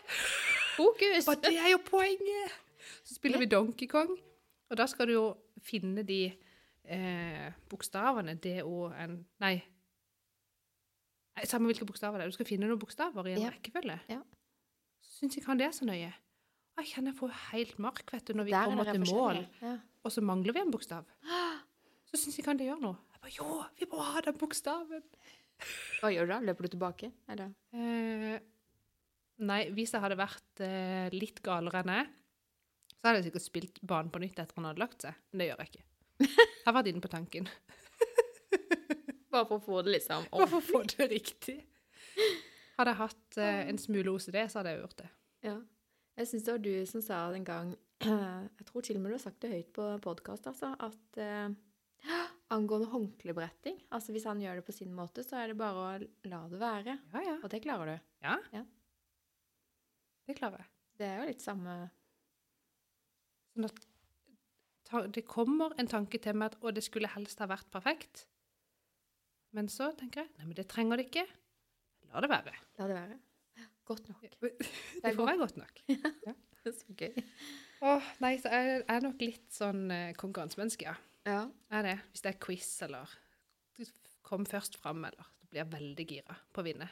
[0.78, 1.26] Fokus!
[1.26, 2.52] Bare, det er jo poenget!
[3.04, 4.10] Så spiller vi Donkey Kong,
[4.70, 6.34] og da skal du jo finne de
[6.86, 9.62] eh, bokstavene D-O-N Nei.
[11.46, 12.30] Samme hvilke bokstaver det er.
[12.30, 14.00] Du skal finne noen bokstaver i en rekkefølge.
[14.10, 14.20] Ja.
[15.02, 16.14] Syns ikke han det er så nøye.
[16.80, 19.40] Jeg kjenner jeg får helt mark vet du, når vi Der er kommer til mål.
[19.62, 19.74] Ja.
[20.04, 21.06] og så mangler vi en bokstav.
[22.14, 22.98] Så syns jeg kan det gjøre noe.
[23.14, 23.46] Jeg bare, Jo,
[23.80, 25.06] vi må ha den bokstaven!
[26.02, 26.40] Hva gjør du da?
[26.46, 27.08] Løper du tilbake?
[27.32, 27.54] Eller?
[27.74, 28.36] Eh,
[29.42, 32.12] nei, hvis jeg hadde vært eh, litt galere enn jeg,
[33.00, 35.18] så hadde jeg sikkert spilt banen på nytt etter han hadde lagt seg.
[35.32, 35.86] Men det gjør jeg ikke.
[36.64, 37.48] Jeg har vært inne på tanken.
[39.34, 41.56] Bare for å få det liksom Hvorfor få det riktig?
[42.78, 45.10] Hadde jeg hatt eh, en smule OCD, så hadde jeg gjort det.
[45.50, 45.56] Ja.
[46.14, 47.70] Jeg syns det var du som sa det en gang
[48.60, 51.56] Jeg tror til og med du har sagt det høyt på podkast, altså, at eh,
[52.54, 56.30] angående håndklebretting Altså hvis han gjør det på sin måte, så er det bare å
[56.30, 56.98] la det være.
[57.16, 57.36] Ja, ja.
[57.42, 58.12] Og det klarer du.
[58.28, 58.38] ja.
[58.54, 58.64] Ja.
[60.24, 60.70] Det klarer jeg.
[61.00, 61.74] Det er jo litt samme
[63.54, 63.82] Sånn at
[65.14, 68.28] det kommer en tanke til meg at å, det skulle helst ha vært perfekt.
[69.54, 71.26] Men så tenker jeg nei, men det trenger det ikke.
[72.12, 72.54] La det være.
[72.80, 73.18] La det være.
[73.86, 74.24] Godt nok.
[75.04, 75.84] Det får være godt nok.
[75.90, 76.36] Ja.
[76.64, 77.24] Det er så gøy.
[77.84, 80.96] Åh, nei, så jeg jeg er nok litt sånn eh, konkurransemenneske, ja.
[81.28, 81.42] Ja.
[81.72, 81.98] Er det.
[82.12, 83.12] Hvis det er quiz, eller
[83.76, 83.84] du
[84.24, 86.88] kom først fram, eller du blir jeg veldig gira på å vinne.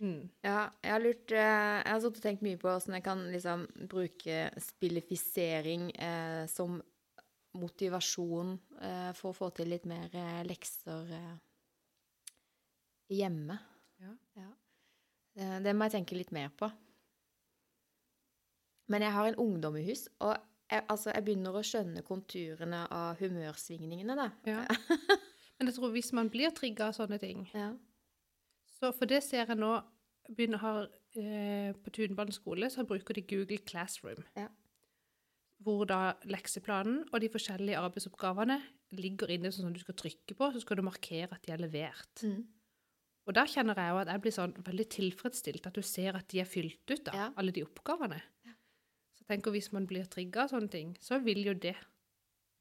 [0.00, 0.28] Mm.
[0.44, 3.24] Ja, jeg har lurt eh, Jeg har sittet og tenkt mye på hvordan jeg kan
[3.32, 6.78] liksom bruke spillifisering eh, som
[7.60, 11.34] motivasjon eh, for å få til litt mer eh, lekser eh,
[13.12, 13.58] hjemme.
[14.00, 14.14] Ja.
[14.40, 14.56] Eh,
[15.34, 16.68] det må jeg tenke litt mer på.
[18.90, 20.34] Men jeg har en ungdom i hus, og
[20.70, 24.28] jeg, altså, jeg begynner å skjønne konturene av humørsvingningene, da.
[24.46, 24.64] Ja.
[25.58, 27.74] Men jeg tror hvis man blir trigga av sånne ting Ja.
[28.78, 29.74] så For det ser jeg nå
[30.30, 30.86] begynner har,
[31.18, 34.22] eh, På Tunbanen skole så bruker de Google Classroom.
[34.38, 34.46] Ja.
[35.60, 38.56] Hvor da lekseplanen og de forskjellige arbeidsoppgavene
[38.96, 41.60] ligger inne sånn som du skal trykke på, så skal du markere at de er
[41.60, 42.22] levert.
[42.24, 42.46] Mm.
[43.30, 46.26] Og da kjenner jeg jo at jeg blir sånn veldig tilfredsstilt, at du ser at
[46.32, 47.26] de er fylt ut, da, Ja.
[47.38, 48.18] alle de oppgavene.
[49.14, 51.76] Så tenk hvis man blir trigga av sånne ting, så vil jo det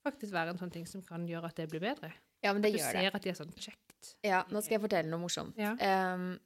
[0.06, 2.14] faktisk være en sånn ting som kan gjøre at det blir bedre.
[2.44, 3.02] ja, men det du gjør det.
[3.02, 4.14] ser at de er sånn kjekt.
[4.24, 5.58] Ja, nå skal jeg fortelle noe morsomt.
[5.58, 5.74] Ja.
[6.14, 6.40] Um,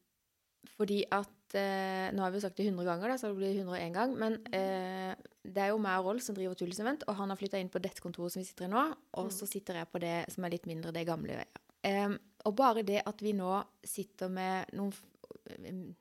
[0.77, 1.27] fordi at
[1.59, 4.15] eh, Nå har vi jo sagt det 100 ganger, da, så det blir 101 gang.
[4.17, 7.37] Men eh, det er jo meg og Rolf som driver Tullus Event, og han har
[7.37, 8.95] flytta inn på dette kontoret som vi sitter i nå.
[9.19, 11.43] Og så sitter jeg på det som er litt mindre, det gamle.
[11.83, 14.93] Ehm, og bare det at vi nå sitter med noen,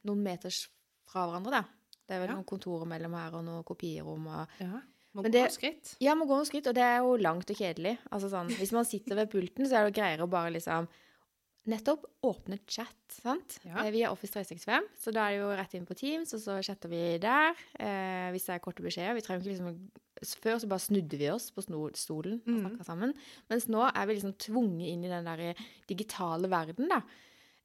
[0.06, 0.64] noen meters
[1.08, 1.62] fra hverandre, da.
[2.06, 2.34] Det er vel Ja.
[2.38, 4.26] noen kontorer mellom her og noen kopirom.
[4.26, 4.80] Og, Ja.
[5.14, 5.96] Må Men gå noen skritt.
[6.00, 7.98] Ja, må gå noen skritt, og det er jo langt og kjedelig.
[8.10, 10.88] Altså sånn, Hvis man sitter ved pulten, så er det greiere å bare liksom
[11.70, 13.60] Nettopp åpne chat, sant?
[13.64, 13.84] Ja.
[13.84, 16.40] Eh, Vi er Office 365, så da er det jo rett inn på Teams, og
[16.42, 17.54] så chatter vi der.
[17.78, 19.14] Eh, hvis det er korte beskjeder.
[19.14, 19.90] Vi trenger ikke liksom
[20.38, 22.60] Før så bare snudde vi oss på stolen og Mhm.
[22.62, 23.12] snakka sammen.
[23.50, 25.54] Mens nå er vi liksom tvunget inn i den der
[25.88, 27.00] digitale verden, da.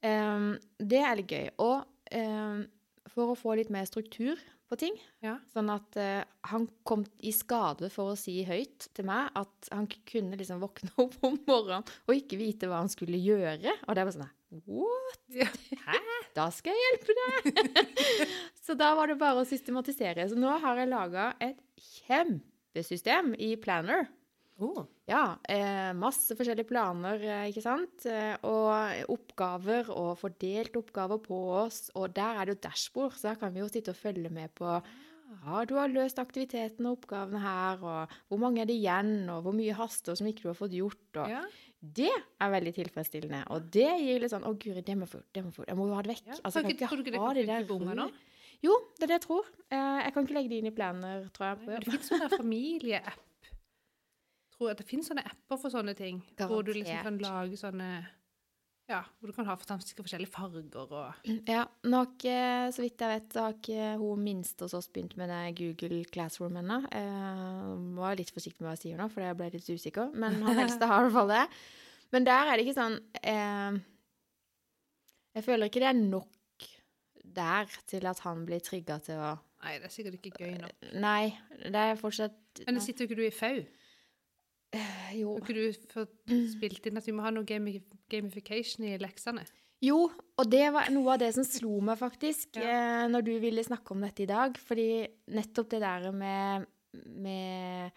[0.04, 1.50] Um, det er litt gøy.
[1.60, 2.66] Og um,
[3.10, 5.38] for å få litt mer struktur på ting, Ja.
[5.54, 9.88] Sånn at uh, han kom i skade for å si høyt til meg at han
[10.10, 13.78] kunne liksom våkne opp om morgenen og ikke vite hva han skulle gjøre.
[13.88, 15.24] Og det var sånn What?
[15.36, 15.48] Ja.
[15.84, 15.98] Hæ?
[16.38, 17.88] Da skal jeg hjelpe deg!
[18.66, 20.28] så da var det bare å systematisere.
[20.30, 21.60] Så nå har jeg laga et
[22.06, 24.08] kjempesystem i Planner.
[24.64, 24.86] Oh.
[25.08, 28.06] Ja, eh, masse forskjellige planer, eh, ikke sant?
[28.12, 31.86] Eh, og oppgaver, og fordelt oppgaver på oss.
[31.96, 34.54] Og der er det jo dashbord, så der kan vi jo sitte og følge med
[34.56, 34.82] på
[35.44, 39.42] ja, du har løst aktiviteten og oppgavene her, og hvor mange er det igjen, og
[39.44, 41.02] hvor mye haster som ikke du har fått gjort.
[41.20, 41.42] Og Ja.
[41.80, 42.10] Det
[42.42, 43.44] er veldig tilfredsstillende.
[43.54, 45.34] Og det gir litt sånn Å, guri, det må jeg få gjort.
[45.34, 45.68] Det må jeg få gjort.
[45.70, 46.24] Jeg må ha det vekk.
[46.26, 46.34] Ja.
[46.44, 48.12] Altså, Kan ikke- tror du ikke det kan der på nå?
[48.64, 49.46] Jo, det er det jeg tror.
[49.70, 51.68] Jeg kan ikke legge det inn i planer, tror jeg.
[51.68, 53.20] Men Det finnes sånn der familieapp.
[54.58, 56.22] Tror at det finnes sånne apper for sånne ting.
[56.40, 57.90] Hvor du liksom kan lage sånne
[58.88, 60.94] Ja, hvor du kan ha for forskjellige farger og
[61.46, 62.38] Ja, har ikke,
[62.74, 66.58] så vidt jeg vet, har ikke hun minste hos oss begynt med det Google Classroom
[66.62, 66.80] ennå.
[66.90, 70.16] Jeg var litt forsiktig med hva jeg sier nå, for jeg ble litt usikker.
[70.16, 71.44] Men han eldste har i hvert fall det.
[72.16, 73.80] Men der er det ikke sånn eh,
[75.36, 76.70] Jeg føler ikke det er nok
[77.38, 80.88] der til at han blir trigga til å Nei, det er sikkert ikke gøy nok.
[81.02, 81.34] Nei,
[81.66, 83.64] det er fortsatt Men sitter jo ikke du i FAU?
[85.16, 85.38] Jo.
[85.38, 87.78] Har ikke du fått spilt inn at vi må ha noe gami
[88.12, 89.46] gamification i leksene?
[89.82, 90.08] Jo,
[90.42, 92.66] og det var noe av det som slo meg faktisk Ja.
[93.06, 94.58] eh, når du ville snakke om dette i dag.
[94.58, 96.66] Fordi nettopp det der med,
[97.06, 97.92] med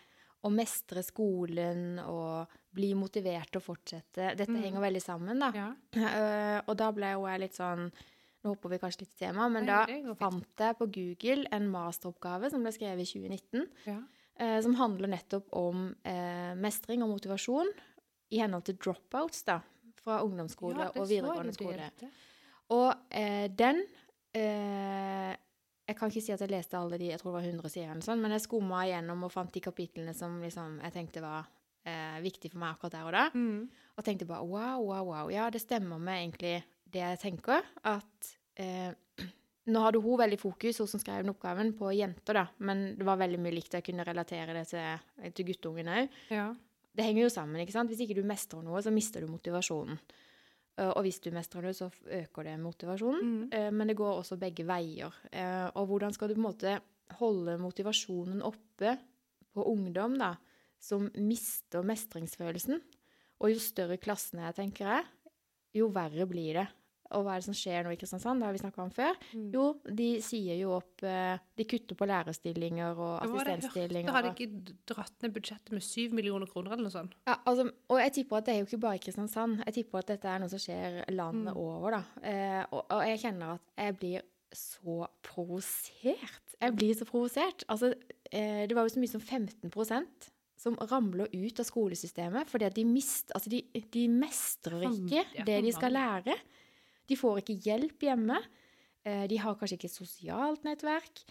[0.45, 4.63] å mestre skolen og bli motivert til å fortsette Dette Mm.
[4.63, 5.51] henger veldig sammen, da.
[5.53, 5.75] Ja.
[5.97, 7.91] Eh, og da ble jo jeg litt sånn
[8.43, 11.67] Nå hopper vi kanskje litt i temaet, men Nei, da fant jeg på Google en
[11.69, 13.99] masteroppgave som ble skrevet i 2019, ja.
[14.41, 17.71] Eh, som handler nettopp om eh, mestring og motivasjon
[18.31, 19.61] i henhold til dropouts, da.
[20.01, 21.91] Fra ungdomsskole Ja, og videregående skole.
[22.73, 23.83] Og eh, den
[24.33, 25.33] eh,
[25.91, 28.03] Jeg kan ikke si at jeg leste alle de, jeg tror det var 100 sider,
[28.07, 31.49] sånn, men jeg skumma igjennom og fant de kapitlene som liksom, jeg tenkte var
[31.83, 33.25] eh, viktig for meg akkurat der og da.
[33.35, 33.65] Mm.
[33.99, 35.33] Og tenkte bare wow, wow, wow.
[35.35, 36.55] Ja, det stemmer med egentlig
[36.91, 37.67] det jeg tenker.
[37.83, 38.95] At eh,
[39.67, 42.47] Nå hadde hun veldig fokus, hun som skrev den oppgaven, på jenter, da.
[42.59, 43.75] Men det var veldig mye likt.
[43.77, 46.55] Jeg kunne relatere det til, til guttungen òg Ja.
[46.97, 47.61] det henger jo sammen.
[47.61, 47.91] ikke sant?
[47.91, 49.99] Hvis ikke du mestrer noe, så mister du motivasjonen.
[50.79, 53.21] Eh, Og hvis du mestrer det, så øker det motivasjonen.
[53.23, 53.53] Mm.
[53.53, 55.13] Eh, Men det går også begge veier.
[55.31, 56.81] Eh, Og hvordan skal du på en måte
[57.21, 58.99] holde motivasjonen oppe
[59.55, 60.37] på ungdom, da,
[60.81, 62.81] som mister mestringsfølelsen?
[63.41, 65.05] Og jo større klassen er, tenker jeg,
[65.75, 66.69] jo verre blir det.
[67.13, 68.39] Og hva er det som skjer nå i Kristiansand?
[68.41, 69.17] Det har vi snakka om før.
[69.35, 69.47] Mm.
[69.55, 69.65] Jo,
[70.01, 74.13] de sier jo opp eh, De kutter på lærerstillinger og assistentstillinger.
[74.15, 77.15] Hadde og- ikke dratt ned budsjettet med syv millioner kroner eller noe sånt.
[77.27, 79.65] Ja, altså, og jeg tipper at det er jo ikke bare i Kristiansand.
[79.67, 81.57] Jeg tipper at dette er noe som skjer landet Mm.
[81.57, 82.03] over, da.
[82.23, 86.55] Eh, og, og jeg kjenner at jeg blir så provosert.
[86.61, 87.65] Jeg blir så provosert.
[87.71, 87.93] Altså,
[88.33, 92.75] eh, det var jo så mye som 15% som ramler ut av skolesystemet fordi at
[92.77, 93.63] de mist, altså de,
[93.95, 96.35] de mestrer ikke det de skal lære.
[97.11, 98.39] De får ikke hjelp hjemme.
[99.07, 101.25] Eh, de har kanskje ikke et sosialt nettverk.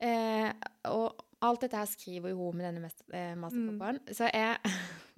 [0.00, 0.48] Eh,
[0.88, 4.00] og alt dette her skriver jo hun med denne masterpappaen.
[4.00, 4.14] Mm.
[4.16, 4.56] Så jeg,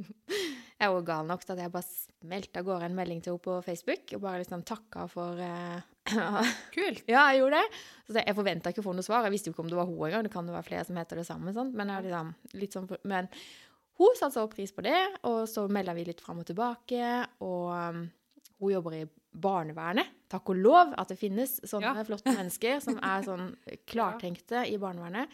[0.78, 3.34] jeg er jo gal nok til at jeg bare smelta av gårde en melding til
[3.34, 5.82] henne på Facebook og bare liksom takka for eh,
[6.74, 7.04] Kult!
[7.06, 7.82] Ja, jeg gjorde det.
[8.08, 9.26] Så jeg forventa ikke å få noe svar.
[9.26, 10.26] Jeg visste jo ikke om det var hun engang.
[10.26, 11.54] Det kan jo være flere som heter det samme.
[11.54, 11.76] Sant?
[11.78, 13.30] Men, jeg liksom, litt sånn, men
[14.00, 17.06] hun satte så pris på det, og så melda vi litt fram og tilbake.
[17.46, 18.02] Og
[18.62, 19.04] hun jobber i
[19.42, 20.06] barnevernet.
[20.32, 22.04] Takk og lov at det finnes sånne Ja.
[22.08, 23.54] flotte mennesker som er sånn
[23.90, 25.28] klartenkte i barnevernet.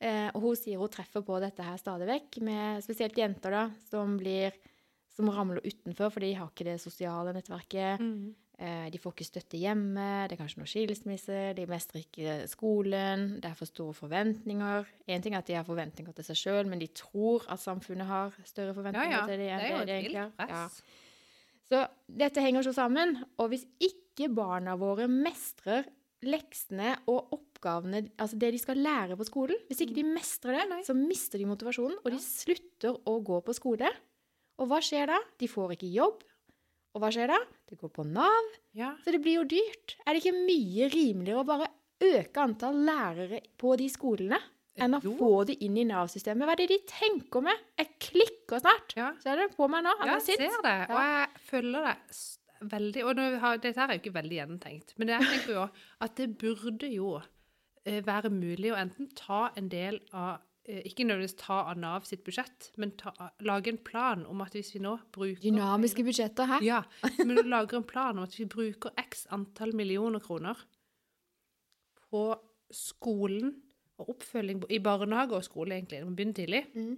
[0.00, 3.62] Eh, og hun sier hun treffer på dette her stadig vekk, med spesielt jenter da,
[3.90, 4.52] som blir
[5.16, 8.02] som ramler utenfor, for de har ikke det sosiale nettverket.
[8.04, 8.34] Mm.
[8.58, 13.40] Eh, De får ikke støtte hjemme, det er kanskje noe skilsmisse, de mestrer ikke skolen,
[13.40, 14.84] det er for store forventninger.
[15.08, 18.06] En ting er at de har forventninger til seg sjøl, men de tror at samfunnet
[18.08, 19.24] har større forventninger ja.
[19.26, 19.58] til Det dem.
[19.58, 20.48] er jo enn et det de egentlig har.
[20.52, 20.68] Ja.
[21.72, 23.16] Så dette henger så sammen.
[23.40, 25.86] Og hvis ikke barna våre mestrer
[26.26, 30.80] leksene og oppgavene, altså det de skal lære på skolen, hvis ikke de mestrer det,
[30.86, 33.90] så mister de motivasjonen, og de slutter å gå på skole.
[34.56, 35.20] Og hva skjer da?
[35.40, 36.24] De får ikke jobb.
[36.96, 37.36] Og hva skjer da?
[37.68, 38.52] Det går på Nav.
[38.76, 38.94] Ja.
[39.04, 39.98] Så det blir jo dyrt.
[40.06, 41.68] Er det ikke mye rimeligere å bare
[42.06, 44.40] øke antall lærere på de skolene?
[44.78, 45.12] Enn å Jo.
[45.18, 46.46] få det inn i Nav-systemet.
[46.46, 47.58] Hva er det de tenker med?
[47.78, 48.94] Jeg klikker snart.
[48.96, 49.12] Ja.
[49.22, 49.92] Ser er det på meg nå.
[50.00, 50.74] Han Ja, jeg ser det.
[50.90, 51.96] Og jeg følger det
[52.72, 55.64] veldig Og har, dette her er jo ikke veldig gjennomtenkt, men jeg tenker jo
[56.00, 57.20] at det burde jo
[57.84, 62.06] eh, være mulig å enten ta en del av eh, Ikke nødvendigvis ta av Nav
[62.08, 63.12] sitt budsjett, men ta,
[63.44, 66.64] lage en plan om at hvis vi nå bruker Dynamiske budsjetter her.
[66.64, 66.80] Ja,
[67.18, 70.56] men du lager en plan om at vi bruker x antall millioner kroner
[72.10, 72.24] på
[72.72, 73.54] skolen
[73.98, 76.02] og oppfølging i barnehage og skole, egentlig.
[76.04, 76.64] Man begynner tidlig.
[76.74, 76.96] Mm.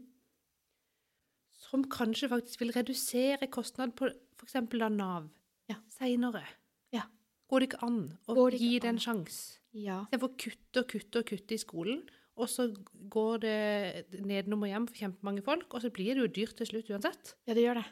[1.69, 4.09] Som kanskje faktisk vil redusere kostnad på
[4.39, 4.55] f.eks.
[4.95, 5.29] Nav
[5.69, 5.77] Ja.
[5.99, 6.45] seinere.
[6.93, 7.03] Ja.
[7.51, 9.59] Går det ikke an å det gi det en sjanse?
[9.73, 10.05] Ja.
[10.07, 12.03] Istedenfor å kutte og kutte og kutte i skolen,
[12.39, 12.69] og så
[13.11, 16.67] går det nedenom og hjem for kjempemange folk, og så blir det jo dyrt til
[16.67, 17.35] slutt uansett.
[17.47, 17.87] ja, det gjør det.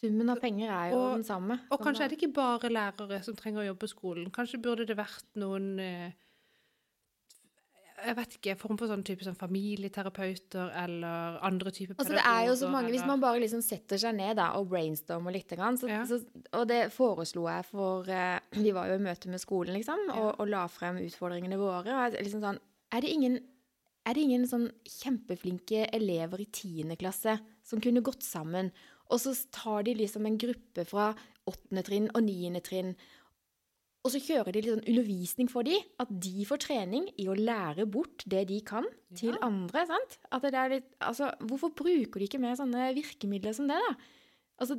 [0.00, 1.60] Summen av penger er jo Og- den samme.
[1.70, 4.30] Og kanskje er det ikke bare lærere som trenger å jobbe på skolen.
[4.30, 6.12] Kanskje burde det vært noen eh,
[8.04, 12.46] jeg vet ikke, form for sånn type sånn familieterapeuter eller andre typer Altså, det er
[12.48, 15.54] jo så pedagoger, mange, Hvis man bare liksom setter seg ned da, og brainstormer litt,
[15.80, 16.04] så, Ja.
[16.08, 16.20] så,
[16.52, 20.40] og det foreslo jeg for uh, Vi var jo i møte med skolen, liksom, og,
[20.40, 21.92] og la frem utfordringene våre.
[21.94, 22.60] Og jeg, liksom sånn,
[22.92, 23.38] er det ingen,
[24.06, 28.72] er det ingen sånn kjempeflinke elever i tiende klasse som kunne gått sammen,
[29.06, 31.12] og så tar de liksom en gruppe fra
[31.46, 32.96] åttende trinn og niende trinn,
[34.06, 37.34] og så kjører de litt sånn undervisning for de, at de får trening i å
[37.34, 38.86] lære bort det de kan,
[39.18, 39.40] til Ja.
[39.48, 39.82] andre.
[39.88, 40.18] sant?
[40.30, 43.94] At det er litt, altså, Hvorfor bruker de ikke mer sånne virkemidler som det, da?
[44.62, 44.78] Altså,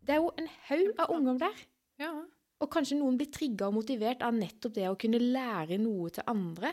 [0.00, 1.58] Det er jo en haug av ungdom der.
[2.00, 2.12] Ja.
[2.60, 6.24] Og kanskje noen blir trigga og motivert av nettopp det å kunne lære noe til
[6.26, 6.72] andre,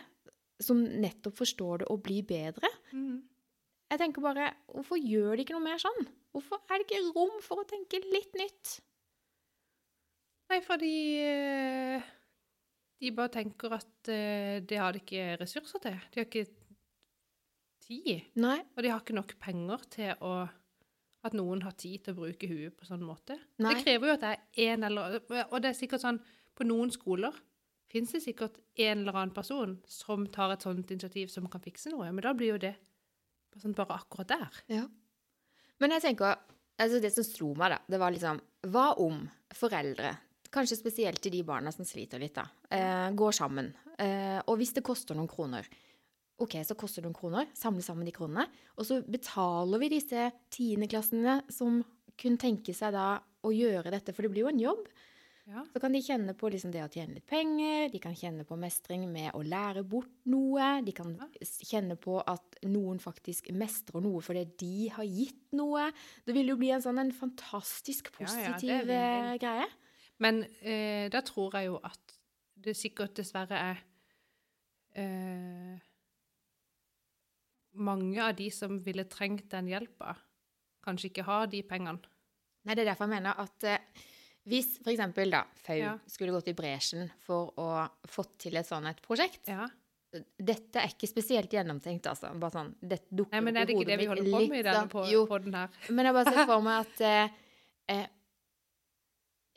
[0.60, 2.70] som nettopp forstår det og blir bedre.
[2.94, 3.22] Mm.
[3.92, 6.08] Jeg tenker bare, Hvorfor gjør de ikke noe mer sånn?
[6.34, 8.80] Hvorfor er det ikke rom for å tenke litt nytt?
[10.48, 12.06] Nei, fordi eh,
[13.02, 15.98] de bare tenker at eh, det har de ikke ressurser til.
[16.14, 16.46] De har ikke
[17.88, 18.30] tid.
[18.40, 18.62] Nei.
[18.76, 20.38] Og de har ikke nok penger til å
[21.28, 23.36] at noen har tid til å bruke huet på sånn måte.
[23.60, 23.74] Nei.
[23.74, 25.18] Det krever jo at det er en eller
[25.50, 26.20] Og det er sikkert sånn
[26.56, 27.36] På noen skoler
[27.92, 31.92] fins det sikkert en eller annen person som tar et sånt initiativ som kan fikse
[31.94, 32.74] noe, men da blir jo det
[33.58, 34.58] sånn bare akkurat der.
[34.70, 34.82] Ja.
[35.80, 36.36] Men jeg tenker,
[36.84, 38.42] altså det som slo meg da, det var liksom,
[38.74, 39.22] hva om
[39.56, 40.12] foreldre,
[40.52, 44.74] kanskje spesielt til de barna som sliter litt da, eh, går sammen, eh, og hvis
[44.74, 45.66] det koster noen kroner,
[46.40, 50.32] ok, så koster det noen kroner, samle sammen de kronene, og så betaler vi disse
[50.52, 51.84] tiendeklassene som
[52.18, 54.88] kunne tenke seg da å gjøre dette, for det blir jo en jobb,
[55.48, 55.64] Ja.
[55.74, 58.58] så kan de kjenne på liksom det å tjene litt penger, de kan kjenne på
[58.60, 61.28] mestring med å lære bort noe, de kan Ja.
[61.42, 65.94] kjenne på at noen faktisk mestrer noe fordi de har gitt noe.
[66.26, 69.34] Det vil jo bli en sånn en fantastisk Ja, ja, det positiv vinn-vinn.
[69.34, 69.68] eh, greie.
[70.20, 72.16] Men eh, da tror jeg jo at
[72.58, 73.82] det sikkert dessverre er
[74.98, 75.78] eh,
[77.78, 80.16] mange av de som ville trengt den hjelpa,
[80.86, 82.02] kanskje ikke har de pengene.
[82.66, 84.06] Nei, det er derfor jeg mener at eh,
[84.48, 85.94] hvis eksempel da, FAU Ja.
[86.10, 87.68] skulle gått i bresjen for å
[88.08, 89.68] få til et sånt et prosjekt, Ja.
[90.40, 92.32] dette er ikke spesielt gjennomtenkt, altså.
[92.40, 94.64] Bare sånn, dette dukker Nei, men er det ikke det vi holder på med i
[94.64, 95.70] denne sånn- på, Jo, podden her?
[95.92, 98.08] Men jeg bare ser for meg at eh,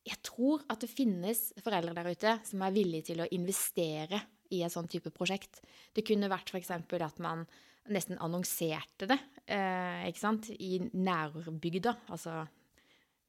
[0.09, 4.63] Jeg tror at det finnes foreldre der ute som er villige til å investere i
[4.65, 5.61] en sånn type prosjekt.
[5.93, 6.71] Det kunne vært f.eks.
[6.71, 7.43] at man
[7.89, 10.49] nesten annonserte det eh, ikke sant?
[10.49, 11.95] i nærbygda.
[12.09, 12.41] Altså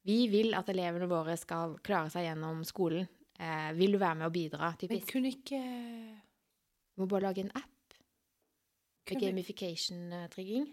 [0.05, 3.05] Vi vil at elevene våre skal klare seg gjennom skolen.
[3.37, 4.73] Eh, vil du være med og bidra?
[4.77, 4.97] Typisk.
[4.97, 5.61] Men kunne ikke
[7.01, 7.95] må bare lage en app
[9.07, 10.67] kunne, gamification-trigging.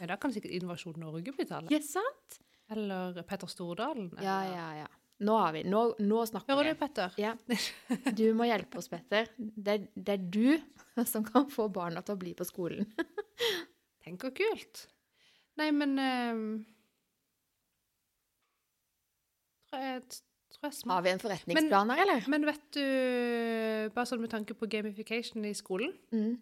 [0.00, 1.68] ja, Da kan sikkert Innovasjon Norge betale.
[1.72, 2.40] Ja, sant?
[2.74, 4.08] Eller Petter Stordalen.
[4.20, 4.86] Ja, eller- ja, ja.
[5.26, 5.62] Nå har vi.
[5.64, 7.14] Nå, nå snakker Hører du, Petter?
[7.16, 7.30] Ja.
[8.12, 9.30] Du må hjelpe oss, Petter.
[9.38, 10.58] Det, det er du
[11.08, 12.84] som kan få barna til å bli på skolen.
[14.04, 14.82] Tenk så kult.
[15.56, 16.42] Nei, men uh,
[19.70, 20.02] tror jeg,
[20.56, 20.82] tror jeg.
[20.90, 22.28] Har vi en forretningsplan her, eller?
[22.32, 22.84] Men vet du,
[23.96, 26.36] bare sånn med tanke på gamification i skolen, Mm.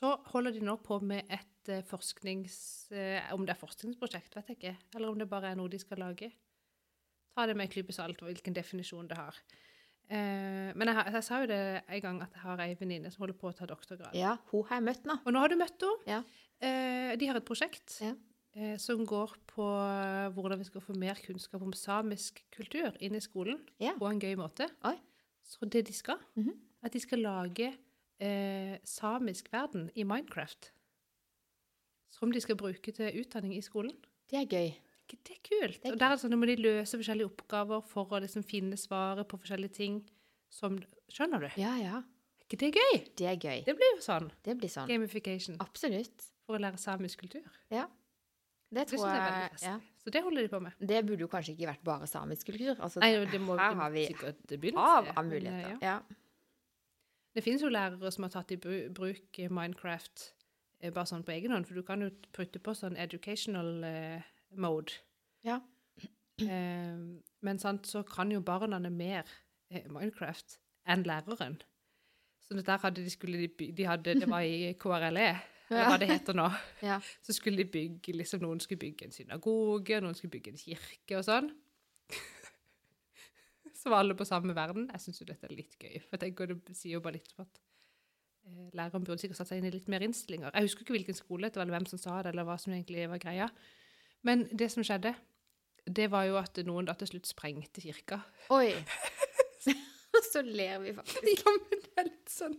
[0.00, 2.90] Så holder de nå på med et eh, forsknings...
[2.92, 4.76] eh, om det er forskningsprosjekt, vet jeg ikke.
[4.96, 6.30] Eller om det bare er noe de skal lage.
[7.36, 9.36] Ta det med en klype salt, hvilken definisjon det har.
[10.10, 13.12] Eh, men jeg, har, jeg sa jo det en gang at jeg har ei venninne
[13.12, 14.16] som holder på å ta doktorgrad.
[14.18, 15.18] Ja, hun har jeg møtt nå.
[15.22, 16.08] Og nå har du møtt henne.
[16.10, 16.22] Ja.
[16.60, 18.14] Eh, de har et prosjekt Ja.
[18.56, 19.68] eh, som går på
[20.34, 23.92] hvordan vi skal få mer kunnskap om samisk kultur inn i skolen Ja.
[24.00, 24.66] på en gøy måte.
[24.84, 24.96] Oi.
[25.46, 26.56] Så det de skal, Mhm.
[26.82, 27.70] at de skal lage
[28.20, 30.70] eh, samisk verden i Minecraft.
[32.10, 33.94] Som de skal bruke til utdanning i skolen.
[34.30, 34.72] Det er gøy.
[35.10, 35.82] Det er kult?
[35.82, 38.44] Det er og der er sånn, Nå må de løse forskjellige oppgaver for å liksom
[38.46, 40.00] finne svaret på forskjellige ting.
[40.50, 40.78] Som,
[41.10, 41.48] skjønner du?
[41.58, 42.02] Ja, ja.
[42.44, 43.00] ikke det gøy?
[43.18, 43.62] Det er gøy.
[43.66, 44.30] Det blir jo sånn.
[44.46, 44.90] Det blir sånn.
[44.90, 45.58] Gamification.
[45.62, 46.26] Absolutt.
[46.46, 47.46] For å lære samisk kultur.
[47.70, 47.86] Ja.
[48.70, 49.76] Det tror jeg er ja.
[50.00, 50.74] Så det holder de på med.
[50.78, 52.76] Det burde jo kanskje ikke vært bare samisk kultur.
[52.78, 55.74] Altså, Nei, det må, her det har vi sikkert begynne hav av men, muligheter.
[55.82, 55.96] ja.
[55.98, 56.19] Ja.
[57.34, 60.24] Det finnes jo lærere som har tatt i bruk eh, Minecraft
[60.80, 64.26] eh, bare sånn på egen hånd, for du kan jo putte på sånn educational eh,
[64.58, 64.98] mode.
[65.46, 65.60] Ja.
[66.40, 66.96] Eh,
[67.46, 69.28] men sant, så kan jo barna mer
[69.70, 70.58] Minecraft
[70.90, 71.60] enn læreren.
[72.40, 75.28] Så det der hadde de skulle de, de hadde, Det var i KRLE,
[75.70, 76.48] eller hva det heter nå.
[76.82, 76.98] Ja.
[77.22, 81.20] Så skulle de bygge liksom, Noen skulle bygge en synagoge, noen skulle bygge en kirke
[81.20, 81.52] og sånn.
[83.80, 84.88] Så var alle på samme verden.
[84.92, 85.96] Jeg syns jo dette er litt gøy.
[86.04, 89.52] For jeg tenker det sier jo bare litt om at eh, læreren burde sikkert satt
[89.52, 90.52] seg inn i litt mer innstillinger.
[90.52, 92.74] Jeg husker ikke hvilken skole det var, eller hvem som sa det, eller hva som
[92.76, 93.50] egentlig var greia.
[94.26, 95.14] Men det som skjedde,
[95.88, 98.20] det var jo at noen da til slutt sprengte kirka.
[98.52, 98.74] Oi.
[100.32, 101.30] Så ler vi faktisk.
[101.40, 102.58] Ja, men det er litt sånn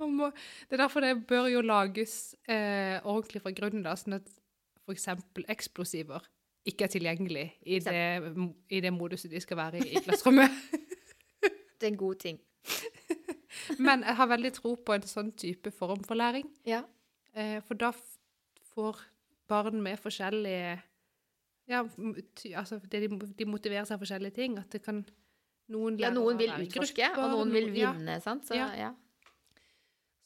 [0.00, 0.28] man må,
[0.68, 4.28] Det er derfor det bør jo lages eh, ordentlig fra grunnen, da, sånn at
[4.82, 5.06] f.eks.
[5.54, 6.24] eksplosiver
[6.64, 8.00] ikke er tilgjengelig i det,
[8.70, 10.50] i det moduset de skal være i i klasserommet.
[11.82, 12.36] Det er en god ting.
[13.86, 16.46] Men jeg har veldig tro på en sånn type form for læring.
[16.62, 16.84] Ja.
[17.34, 17.90] Eh, for da
[18.70, 19.00] får
[19.50, 20.78] barn med forskjellige
[21.70, 21.82] Ja,
[22.58, 24.58] altså det de, de motiverer seg av forskjellige ting.
[24.62, 25.02] At det kan
[25.72, 28.20] Noen, ja, noen vil utforske, grupper, og noen vil vinne, ja.
[28.20, 28.46] sant?
[28.46, 28.92] Så Ja.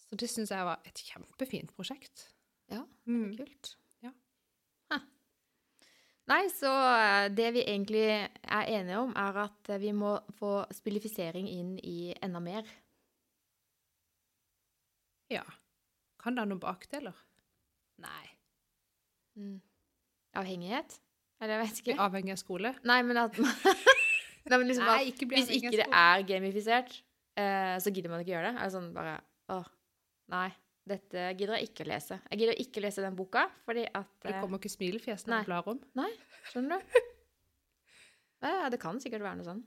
[0.07, 2.29] Så det syns jeg var et kjempefint prosjekt.
[2.71, 3.73] Ja, det er kult.
[3.73, 3.86] Ja.
[6.27, 10.65] Nei, så eh, det vi egentlig er enige om, er at eh, vi må få
[10.75, 12.67] spillifisering inn i enda mer.
[15.31, 15.45] Ja.
[16.23, 17.15] Kan det ha noen bakdeler?
[18.03, 18.25] Nei.
[19.39, 19.61] Mm.
[20.37, 20.99] Avhengighet?
[21.41, 22.75] Eller jeg vet Bli avhengig av skole?
[22.89, 23.39] Nei, men at
[24.49, 26.93] Nei, men liksom at ikke Hvis ikke det er gamifisert,
[27.39, 28.55] eh, så gidder man ikke gjøre det.
[28.59, 29.19] Er det sånn bare
[29.55, 29.67] Åh,
[30.35, 30.49] nei.
[30.87, 32.21] Dette gidder jeg ikke å lese.
[32.31, 35.43] Jeg gidder ikke å lese den boka, fordi at Det eh, kommer ikke smilefjes når
[35.43, 35.81] du blar om.
[35.99, 36.11] Nei.
[36.53, 36.99] Skjønner du?
[38.47, 39.63] Ja, det kan sikkert være noe sånn.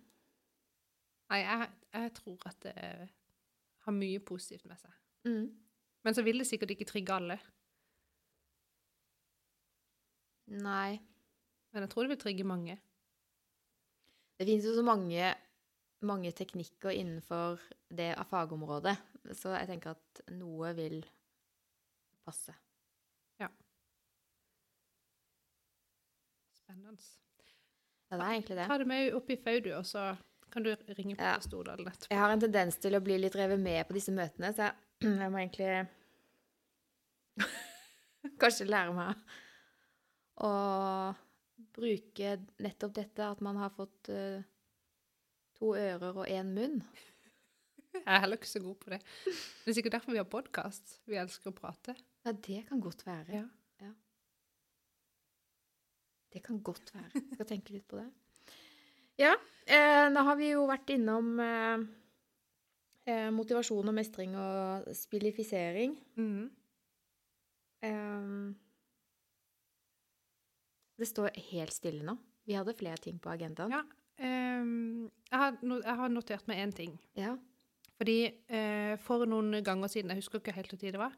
[1.33, 1.65] Nei, jeg,
[1.97, 2.75] jeg tror at det
[3.83, 4.93] har mye positivt med seg.
[5.27, 5.47] Mm.
[6.05, 7.39] Men så vil det sikkert ikke trigge alle.
[10.53, 11.01] Nei.
[11.73, 12.77] Men jeg tror det vil trigge mange.
[14.39, 15.33] Det finnes jo så mange,
[16.07, 17.59] mange teknikker innenfor
[17.91, 18.95] det av fagområdet,
[19.35, 21.01] så jeg tenker at noe vil
[22.25, 22.53] passe.
[23.41, 23.49] Ja.
[26.57, 27.01] Spennende.
[28.09, 28.67] Ja, det er egentlig det.
[28.71, 30.09] Ta det med opp i Faudu, og så
[30.49, 31.39] kan du ringe på Ja.
[31.41, 32.09] Stordalen etterpå.
[32.09, 34.75] Jeg har en tendens til å bli litt revet med på disse møtene, så jeg,
[35.21, 35.87] jeg må egentlig
[38.41, 39.13] kanskje lære meg
[40.41, 40.53] å
[41.75, 44.41] bruke nettopp dette at man har fått uh,
[45.59, 46.81] to ører og én munn.
[48.05, 48.99] Jeg er heller ikke så god på det.
[49.25, 50.99] Det er sikkert derfor vi har podkast.
[51.09, 51.95] Vi elsker å prate.
[52.25, 53.41] Ja, det kan godt være.
[53.81, 53.93] Ja.
[56.29, 57.09] Det kan godt være.
[57.15, 58.05] Jeg skal tenke litt på det.
[59.19, 59.33] Ja,
[59.65, 61.81] eh, nå har vi jo vært innom eh,
[63.09, 65.97] eh, motivasjon og mestring og spillifisering.
[66.21, 66.45] Mm.
[67.89, 68.29] Eh,
[70.99, 72.15] det står helt stille nå.
[72.45, 73.73] Vi hadde flere ting på agendaen.
[73.73, 73.83] Ja.
[74.25, 76.95] ehm, jeg, har no jeg har notert meg én ting.
[77.17, 77.37] Ja.
[77.99, 81.17] Fordi eh, for noen ganger siden, jeg husker ikke helt hvor tid det var,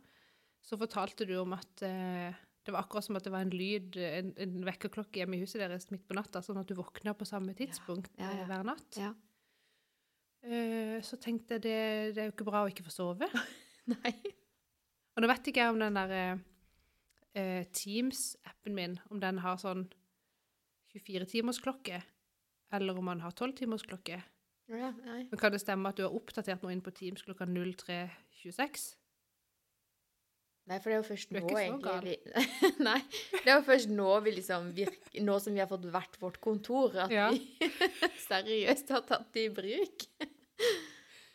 [0.62, 3.98] så fortalte du om at eh, det var akkurat som at det var en lyd,
[4.02, 7.26] en, en vekkerklokke hjemme i huset deres midt på natta, sånn at du våkna på
[7.26, 8.42] samme tidspunkt ja, ja.
[8.42, 8.48] ja.
[8.50, 9.00] hver natt.
[9.02, 9.14] Ja.
[10.42, 11.80] Eh, så tenkte jeg det,
[12.16, 13.30] det er jo ikke bra å ikke få sove.
[13.94, 14.14] Nei.
[15.12, 16.44] Og nå vet ikke jeg om den der eh,
[17.38, 19.88] eh, Teams-appen min, om den har sånn
[20.94, 22.02] 24-timersklokke,
[22.78, 24.22] eller om man har 12-timersklokke.
[24.72, 24.92] Ja.
[25.04, 28.92] Men kan det stemme at du har oppdatert noe inn på Teams klokka 03.26?
[30.70, 33.00] Nei, for det er jo først er nå, egentlig vi- Nei.
[33.34, 36.40] Det er jo først nå vi liksom virker Nå som vi har fått hvert vårt
[36.44, 37.30] kontor, at Ja.
[37.34, 37.42] vi
[38.30, 40.06] seriøst har tatt det i bruk.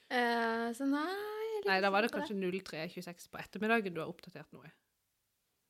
[0.07, 4.53] Uh, så nei jeg Nei, da var det kanskje 03.26 på ettermiddagen du har oppdatert
[4.55, 4.69] noe.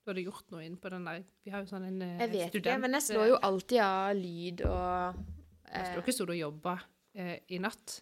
[0.05, 2.21] Du hadde gjort noe inn på den der Vi har jo sånn en student...
[2.21, 6.15] Jeg vet ikke, men jeg slår jo alltid av lyd og Jeg eh, står ikke
[6.19, 6.77] sånn og jobba
[7.17, 7.99] eh, i natt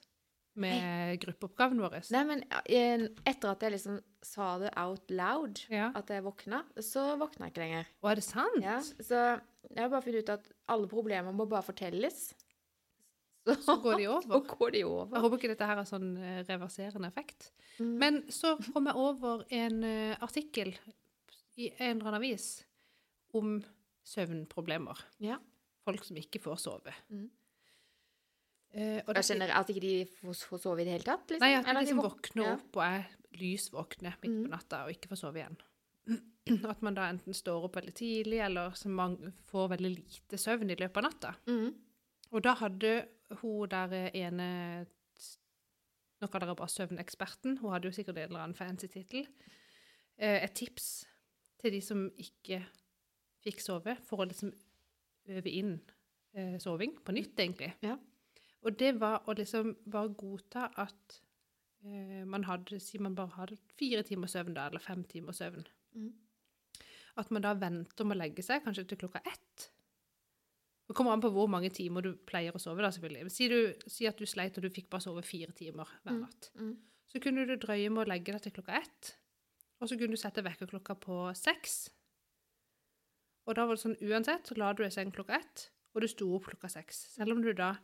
[0.55, 1.97] med gruppeoppgaven vår.
[2.15, 5.89] Nei, men eh, etter at jeg liksom sa det out loud, Ja.
[5.99, 7.89] at jeg våkna, så våkna jeg ikke lenger.
[8.03, 8.61] Å, er det sant?
[8.62, 9.23] Ja, så
[9.67, 12.29] jeg har bare funnet ut at alle problemer må bare fortelles.
[13.45, 14.23] Så går de over.
[14.31, 15.11] Så går de over.
[15.19, 17.51] Jeg håper ikke dette her har sånn eh, reverserende effekt.
[17.77, 17.91] Mm.
[18.01, 20.71] Men så kom jeg over en eh, artikkel
[21.61, 22.47] i en eller annen avis
[23.37, 23.59] om
[24.07, 25.03] søvnproblemer.
[25.21, 25.37] Ja.
[25.85, 26.95] Folk som ikke får sove.
[27.12, 27.27] Mm.
[28.75, 31.29] Eh, og jeg skjønner at ikke de får, får sove i det hele tatt?
[31.31, 31.45] Liksom.
[31.45, 32.57] Nei, at de liksom de våkner ja.
[32.57, 33.05] opp og er
[33.39, 35.57] lysvåkne midt på natta og ikke får sove igjen.
[36.72, 39.16] At man da enten står opp veldig tidlig, eller så man
[39.49, 41.33] får veldig lite søvn i løpet av natta.
[41.49, 41.70] Mm.
[42.35, 42.93] Og da hadde
[43.41, 44.49] hun der ene
[46.22, 47.57] Nå kaller jeg bare søvneksperten.
[47.61, 49.27] Hun hadde jo sikkert en eller annen fancy tittel.
[50.16, 51.05] Eh, et tips
[51.61, 52.62] til de som ikke
[53.45, 54.53] fikk sove, for å liksom
[55.35, 55.75] øve inn
[56.33, 57.75] eh, soving på nytt, egentlig.
[57.85, 57.99] Ja.
[58.65, 61.21] Og det var å liksom bare godta at
[61.85, 65.67] eh, man hadde Si man bare hadde fire timer søvn da, eller fem timer søvn.
[65.95, 66.12] Mm.
[67.21, 69.69] At man da venter med å legge seg, kanskje til klokka ett.
[70.89, 72.83] Det kommer an på hvor mange timer du pleier å sove.
[72.83, 73.31] da, selvfølgelig.
[73.33, 76.21] Si, du, si at du sleit og du fikk bare sove fire timer hver Mm.
[76.21, 76.51] natt.
[76.55, 76.75] Mhm.
[77.09, 79.17] Så kunne du drøye med å legge deg til klokka ett,
[79.81, 81.91] og så kunne du sette vekkerklokka på seks.
[83.47, 86.09] Og da var det sånn uansett, så la du deg i klokka ett, og du
[86.09, 86.97] sto opp klokka seks.
[87.15, 87.77] Selv om du da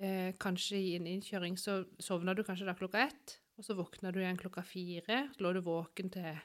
[0.00, 4.12] eh, kanskje i en innkjøring så sovna du kanskje da klokka ett, og så våkna
[4.12, 6.40] du igjen klokka fire, så lå du våken til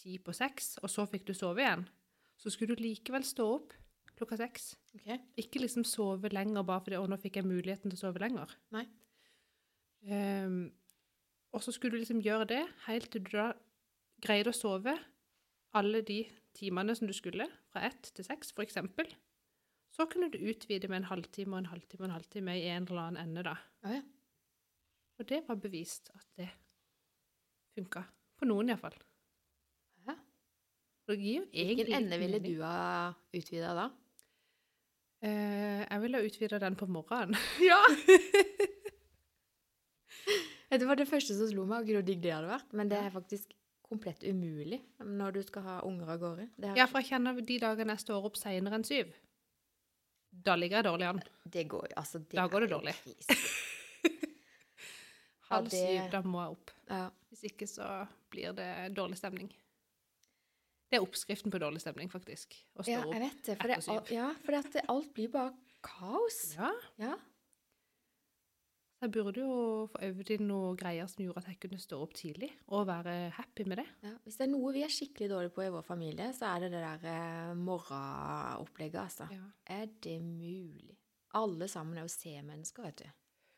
[0.00, 1.84] ti på seks, og så fikk du sove igjen.
[2.40, 3.74] Så skulle du likevel stå opp
[4.16, 4.74] klokka seks.
[4.96, 5.20] Okay.
[5.40, 8.56] Ikke liksom sove lenger bare fordi 'Å, nå fikk jeg muligheten til å sove lenger'.
[8.76, 8.86] Nei.
[10.00, 10.72] Um,
[11.52, 13.52] og så skulle du liksom gjøre det helt til du da
[14.24, 14.94] greide å sove
[15.76, 16.22] alle de
[16.56, 19.06] timene som du skulle, fra ett til seks, for eksempel.
[19.90, 22.86] Så kunne du utvide med en halvtime og en halvtime og en halvtime i en
[22.88, 23.56] eller annen ende, da.
[23.84, 24.02] Ja, ja.
[25.20, 26.48] Og det var bevist at det
[27.76, 28.02] funka.
[28.40, 28.94] På noen, iallfall.
[30.08, 30.14] Ja.
[31.10, 33.88] Hvilken ende ville du ha utvida da?
[35.20, 37.36] Eh, jeg ville ha utvida den på morgenen.
[37.68, 37.82] Ja!
[40.78, 42.70] det var det første som slo meg, og hvor digg det hadde vært.
[42.78, 43.52] Men det er faktisk
[43.90, 46.46] komplett umulig når du skal ha unger av gårde.
[46.56, 49.10] Det, er- Ja, for jeg kjenner de dagene jeg står opp seinere enn syv.
[50.30, 51.22] Da ligger jeg dårlig an.
[51.44, 52.94] det går altså det Da går det dårlig.
[55.50, 56.70] Halv Ja, syv, da må jeg opp.
[56.86, 57.08] Ja.
[57.30, 57.86] Hvis ikke så
[58.30, 59.50] blir det dårlig stemning.
[60.90, 62.54] Det er oppskriften på dårlig stemning, faktisk.
[62.74, 63.56] Å stå ja, jeg vet det.
[63.58, 65.52] For, det, ja, for det, alt blir bare
[65.86, 66.40] kaos.
[66.58, 66.70] Ja,
[67.02, 67.16] Ja.
[69.00, 69.52] Så jeg burde jo
[69.88, 73.14] få øvd inn noen greier som gjorde at jeg kunne stå opp tidlig, og være
[73.32, 73.86] happy med det.
[74.04, 76.66] Ja, hvis det er noe vi er skikkelig dårlige på i vår familie, så er
[76.66, 79.24] det det der eh, morgenopplegget, altså.
[79.32, 79.40] Ja.
[79.72, 80.98] Er det mulig?
[81.40, 83.08] Alle sammen er jo C-mennesker, vet du.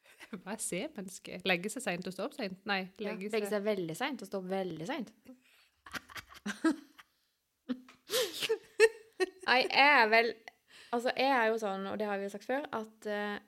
[0.44, 1.42] Hva er C-menneske?
[1.50, 2.62] Legge seg seint og stå opp seint?
[2.70, 5.10] Nei, Ja, legge Legge seg seg veldig seint og stå opp veldig seint.
[9.48, 10.30] Nei, jeg er vel
[10.92, 13.38] Altså, jeg er jo sånn, og det har vi jo sagt før, at eh,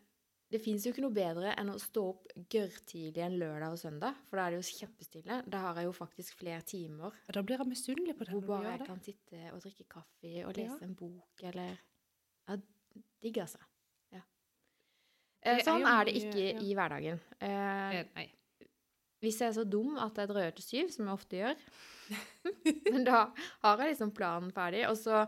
[0.53, 4.14] det fins jo ikke noe bedre enn å stå opp gørrtidlig en lørdag og søndag,
[4.28, 5.38] for da er det jo kjempestille.
[5.51, 8.74] Da har jeg jo faktisk flere timer Da blir jeg misunnelig på det hvor bare
[8.76, 10.84] jeg kan sitte og drikke kaffe og lese Ja.
[10.86, 11.78] en bok eller
[12.49, 12.57] Ja,
[13.24, 13.59] digg, altså.
[14.12, 14.20] Ja.
[15.42, 16.61] Eh, er Sånn jo er det ikke ja.
[16.61, 17.20] i hverdagen.
[17.40, 18.26] Eh, Eh, Nei.
[19.24, 21.57] hvis jeg er så dum at jeg drøyer til syv, som jeg ofte gjør,
[22.92, 23.24] men da
[23.64, 24.84] har jeg liksom planen ferdig.
[24.90, 25.24] Og så,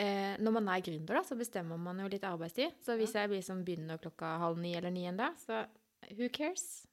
[0.00, 2.78] eh, når man er gründer, da, så bestemmer man jo litt arbeidstid.
[2.84, 5.64] Så hvis jeg liksom begynner klokka halv ni eller ni en dag, så
[6.16, 6.86] who cares?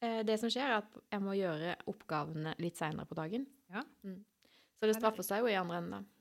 [0.00, 3.44] Eh, det som skjer, er at jeg må gjøre oppgavene litt seinere på dagen.
[3.72, 3.84] Ja.
[4.06, 4.22] Mm.
[4.80, 6.16] Så det straffer seg jo i andre enden, da.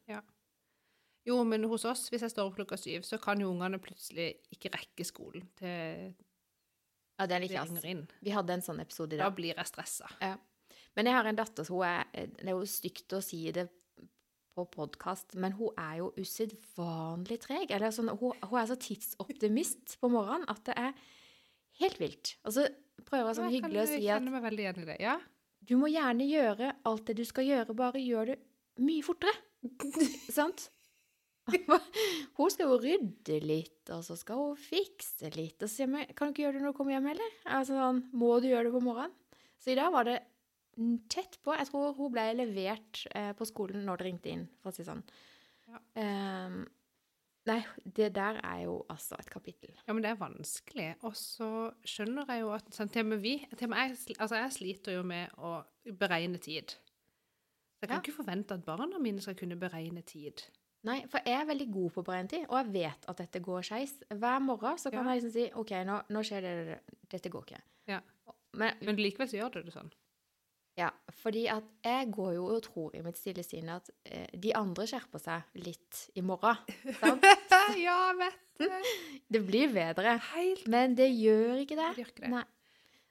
[1.28, 4.32] Jo, men hos oss, hvis jeg står opp klokka syv, så kan jo ungene plutselig
[4.56, 6.10] ikke rekke skolen til
[7.20, 7.74] Ja, det er litt jazz.
[8.24, 9.28] Vi hadde en sånn episode i dag.
[9.28, 10.08] Da blir jeg stressa.
[10.96, 13.68] Men jeg har en datter, så hun er Det er jo stygt å si det
[14.60, 17.72] på podkast, men hun er jo usedvanlig treg.
[17.76, 20.96] Eller sånn, hun, hun er så tidsoptimist på morgenen at det er
[21.80, 22.34] helt vilt.
[22.44, 22.68] Og så
[23.08, 24.98] prøver jeg sånn ja, hyggelig å si at meg veldig igjen i det.
[25.04, 25.20] Ja.
[25.70, 28.40] du må gjerne gjøre alt det du skal gjøre, bare gjør det
[28.84, 29.36] mye fortere.
[30.38, 30.70] Sant?
[32.38, 35.58] Hun skal jo rydde litt, og så skal hun fikse litt.
[35.58, 37.38] Og så sier jeg, kan du ikke gjøre det når du kommer hjem heller?
[37.58, 39.16] Altså sånn, må du gjøre det på morgenen?
[39.60, 40.20] Så i dag var det
[41.10, 41.54] tett på.
[41.58, 44.84] Jeg tror hun ble levert eh, på skolen når det ringte inn, for å si
[44.84, 45.04] det sånn.
[45.70, 45.80] Ja.
[46.48, 46.60] Um,
[47.50, 49.74] nei, det der er jo altså et kapittel.
[49.88, 50.92] ja, men det er vanskelig.
[51.04, 51.50] Og så
[51.86, 54.52] skjønner jeg jo at sånn, til og med vi til og med jeg, altså jeg
[54.58, 55.64] sliter jo med å
[56.00, 56.76] beregne tid.
[57.80, 58.02] Så jeg kan Ja.
[58.04, 60.44] ikke forvente at barna mine skal kunne beregne tid.
[60.84, 63.40] Nei, for jeg er veldig god på å beregne tid, og jeg vet at dette
[63.44, 63.94] går skeis.
[64.10, 65.14] Hver morgen så kan Ja.
[65.14, 67.62] jeg liksom si OK, nå, nå skjer det, det, dette går ikke.
[67.88, 68.00] Ja.
[68.54, 69.92] Men Men likevel så gjør du det sånn.
[70.80, 70.90] Ja,
[71.22, 74.86] fordi at jeg går jo og tror i mitt stille sinn at eh, de andre
[74.88, 76.56] skjerper seg litt i morgen.
[77.02, 77.26] Sant?
[77.88, 78.68] ja, vet du.
[79.36, 80.16] Det blir bedre.
[80.34, 81.90] Helt Men det gjør ikke det.
[81.98, 82.32] Det gjør ikke det.
[82.38, 82.46] Nei.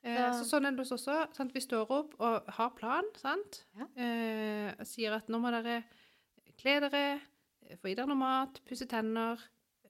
[0.07, 1.29] Eh, Så- så sånn er det hos oss også.
[1.37, 1.53] Sant?
[1.55, 3.63] Vi står opp og har plan, sant?
[3.77, 3.87] Ja.
[4.01, 5.83] Eh, sier at nå må dere
[6.59, 7.05] kle dere,
[7.83, 9.39] få i dere noe mat, pusse tenner,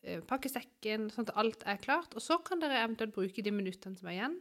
[0.03, 2.15] eh, pakke sekken, sånn at alt er klart.
[2.19, 4.39] Og så kan dere eventuelt bruke de minuttene som er igjen,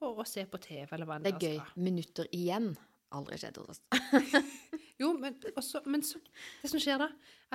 [0.00, 1.74] på å se på TV eller hva Det er dere gøy.
[1.86, 2.72] Minutter igjen.
[3.16, 3.84] Aldri skjedd hos oss.
[5.00, 6.18] Jo, men, også, men så,
[6.60, 7.06] det som skjer da,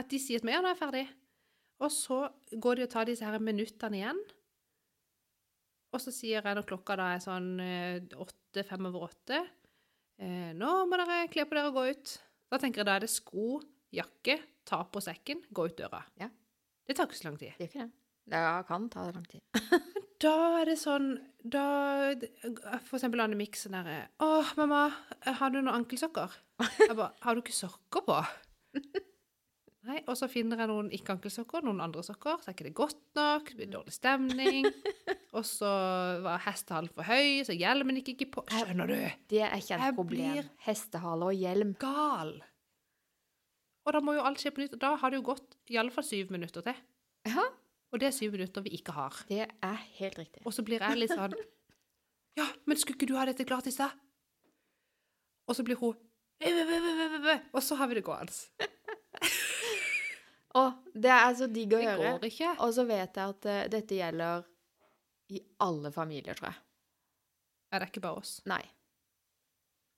[0.02, 1.04] at de sier at ja, nå er jeg ferdig.
[1.86, 2.18] Og så
[2.64, 4.22] går de og tar disse her minuttene igjen.
[5.94, 9.44] Og så sier jeg når klokka da er sånn eh, åtte, fem over åtte,
[10.18, 12.16] eh, nå må dere kle på dere og gå ut.
[12.50, 13.60] Da tenker jeg da er det sko,
[13.94, 16.02] jakke, ta på sekken, gå ut døra.
[16.18, 16.32] Ja.
[16.86, 17.54] Det tar ikke så lang tid.
[17.60, 17.92] Det gjør ikke det.
[18.34, 19.46] Det kan ta lang tid.
[20.24, 21.10] Da er det sånn
[21.44, 21.64] da,
[22.88, 24.86] For eksempel Anne-Mik sånn derre Å, mamma,
[25.26, 26.32] har du noen ankelsokker?
[26.80, 28.20] Jeg bare Har du ikke sokker på?
[29.86, 33.04] Nei, og så finner jeg noen ikke-ankelsokker, noen andre sokker, så er ikke det godt
[33.20, 34.66] nok, det blir dårlig stemning.
[35.38, 35.70] Og så
[36.26, 38.44] var hestehalen for høy, så hjelmen gikk ikke på.
[38.50, 38.96] Skjønner du?
[39.30, 40.32] Det er ikke Jeg et problem.
[40.40, 41.76] blir- Hestehale og hjelm.
[41.78, 42.34] Gal.
[43.86, 45.78] Og da må jo alt skje på nytt, og da har det jo gått i
[45.78, 46.82] alle fall syv minutter til.
[47.30, 47.46] Ja,
[47.96, 49.16] Og det er syv minutter vi ikke har.
[49.30, 50.42] det er helt riktig.
[50.44, 51.32] Og så blir jeg litt sånn
[52.40, 53.94] Ja, men skulle ikke du ha dette klart i stad?
[55.48, 55.96] Og så blir hun
[57.56, 58.36] Og så har vi det gående.
[60.60, 62.12] Å, det er så digg å Det høre.
[62.18, 62.52] går ikke.
[62.64, 64.44] Og så vet jeg at uh, dette gjelder
[65.36, 66.62] i alle familier, tror jeg.
[67.76, 68.38] Er det ikke bare oss?
[68.48, 68.62] Nei.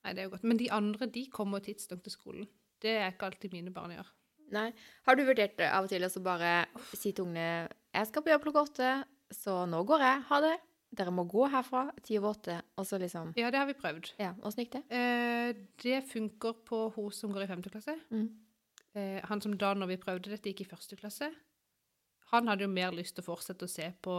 [0.05, 0.45] Nei, det er jo godt.
[0.49, 2.47] Men de andre, de kommer tidsnok til skolen.
[2.81, 4.09] Det er ikke alltid mine barn gjør.
[4.55, 4.71] Nei.
[5.07, 6.51] Har du vurdert det av og til å bare
[6.93, 8.91] si til ungene Jeg skal på jobb klokka åtte,
[9.33, 10.21] så nå går jeg.
[10.29, 10.55] Ha det.
[10.97, 12.61] Dere må gå herfra ti over åtte.
[12.79, 14.13] Og så liksom Ja, det har vi prøvd.
[14.21, 14.83] Ja, åssen gikk det?
[14.89, 17.97] Eh, det funker på hun som går i femte klasse.
[18.09, 18.29] Mm.
[18.95, 21.27] Eh, han som da, når vi prøvde dette, gikk i første klasse.
[22.31, 24.15] Han hadde jo mer lyst til å fortsette å se på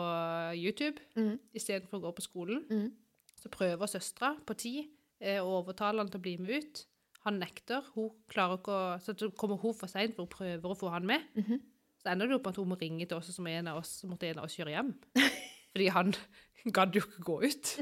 [0.56, 1.38] YouTube Mm.
[1.54, 2.64] istedenfor å gå på skolen.
[2.70, 2.92] Mm.
[3.36, 4.88] Så prøver søstera på ti
[5.20, 6.86] eh, å overtale han til å bli med ut.
[7.28, 7.84] Han nekter.
[7.94, 11.06] Hun klarer ikke å, Så kommer hun for seint, for hun prøver å få han
[11.08, 11.28] med.
[11.38, 11.60] Mhm.
[11.98, 13.96] Så ender det jo på at hun må ringe til oss, som en av oss,
[14.06, 14.92] måtte en av oss kjøre hjem.
[15.74, 16.12] Fordi han
[16.76, 17.72] gadd jo ikke gå ut.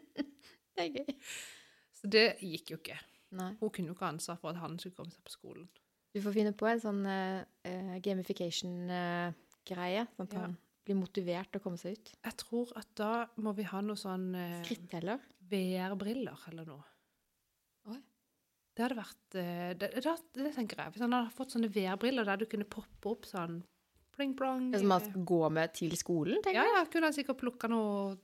[0.74, 1.14] Det er gøy.
[1.94, 2.96] Så det gikk jo ikke.
[3.38, 3.52] Nei.
[3.60, 5.66] Hun kunne jo ikke ha ansvar for at han skulle komme seg på skolen.
[6.14, 10.40] Du får finne på en sånn uh, gamification-greie, sånn at Ja.
[10.44, 12.10] han blir motivert til å komme seg ut.
[12.24, 15.18] Jeg tror at da må vi ha noe sånn uh, Skritteller.
[15.50, 16.84] VR-briller eller noe.
[18.74, 20.94] Det hadde vært eh, det, det, det tenker jeg.
[20.96, 23.60] Hvis han hadde fått sånne VR-briller der du kunne poppe opp sånn
[24.14, 27.70] pling-plong som man skal gå med til skolen, tenker Ja, ja, kunne han sikkert plukka
[27.70, 28.16] noe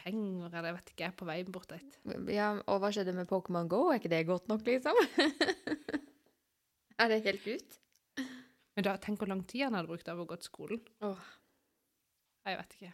[0.00, 1.94] penger eller jeg vet ikke, på veien bort dit.
[2.32, 3.86] Ja, og hva skjedde med Pokémon Go?
[3.92, 4.98] Er ikke det godt nok, liksom?
[7.00, 7.78] er det helt ut?
[8.74, 10.82] Men da, tenk hvor lang tid han hadde brukt av å gå til skolen.
[11.06, 11.24] Åh,
[12.50, 12.92] Jeg vet ikke.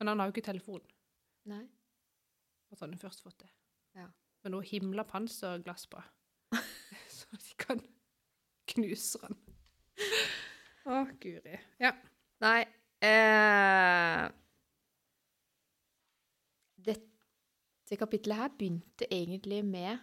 [0.00, 0.82] Men han har jo ikke telefon.
[1.50, 1.66] nei.
[2.70, 3.48] Og han har først fått det.
[4.40, 4.44] Ja.
[4.44, 6.00] Men noe himla panserglass på.
[7.08, 7.80] Så de kan
[8.72, 9.36] knuse den.
[10.88, 11.58] Å, guri.
[11.82, 11.92] Ja.
[12.40, 12.62] Nei.
[13.04, 14.22] Eh,
[16.80, 20.00] dette kapittelet her begynte egentlig med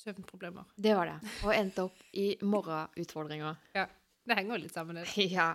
[0.00, 0.66] Søvnproblemer.
[0.74, 1.32] Det var det.
[1.44, 3.58] Og endte opp i morgenutfordringer.
[3.70, 4.98] Det henger jo litt sammen.
[4.98, 5.06] det.
[5.36, 5.52] ja.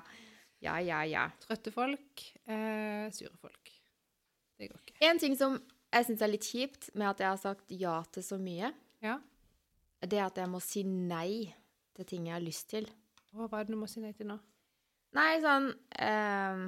[0.64, 1.28] Ja, ja, ja.
[1.44, 3.74] Trøtte folk, eh, sure folk.
[4.56, 5.00] Det går ikke.
[5.04, 5.60] En ting som
[5.96, 8.74] jeg syns er litt kjipt med at jeg har sagt ja til så mye,
[9.06, 9.18] Ja.
[10.06, 11.54] det at jeg må si nei
[11.96, 12.88] til ting jeg har lyst til.
[13.36, 14.38] Hva er det du må si nei til nå?
[15.16, 15.70] Nei, sånn
[16.04, 16.66] eh,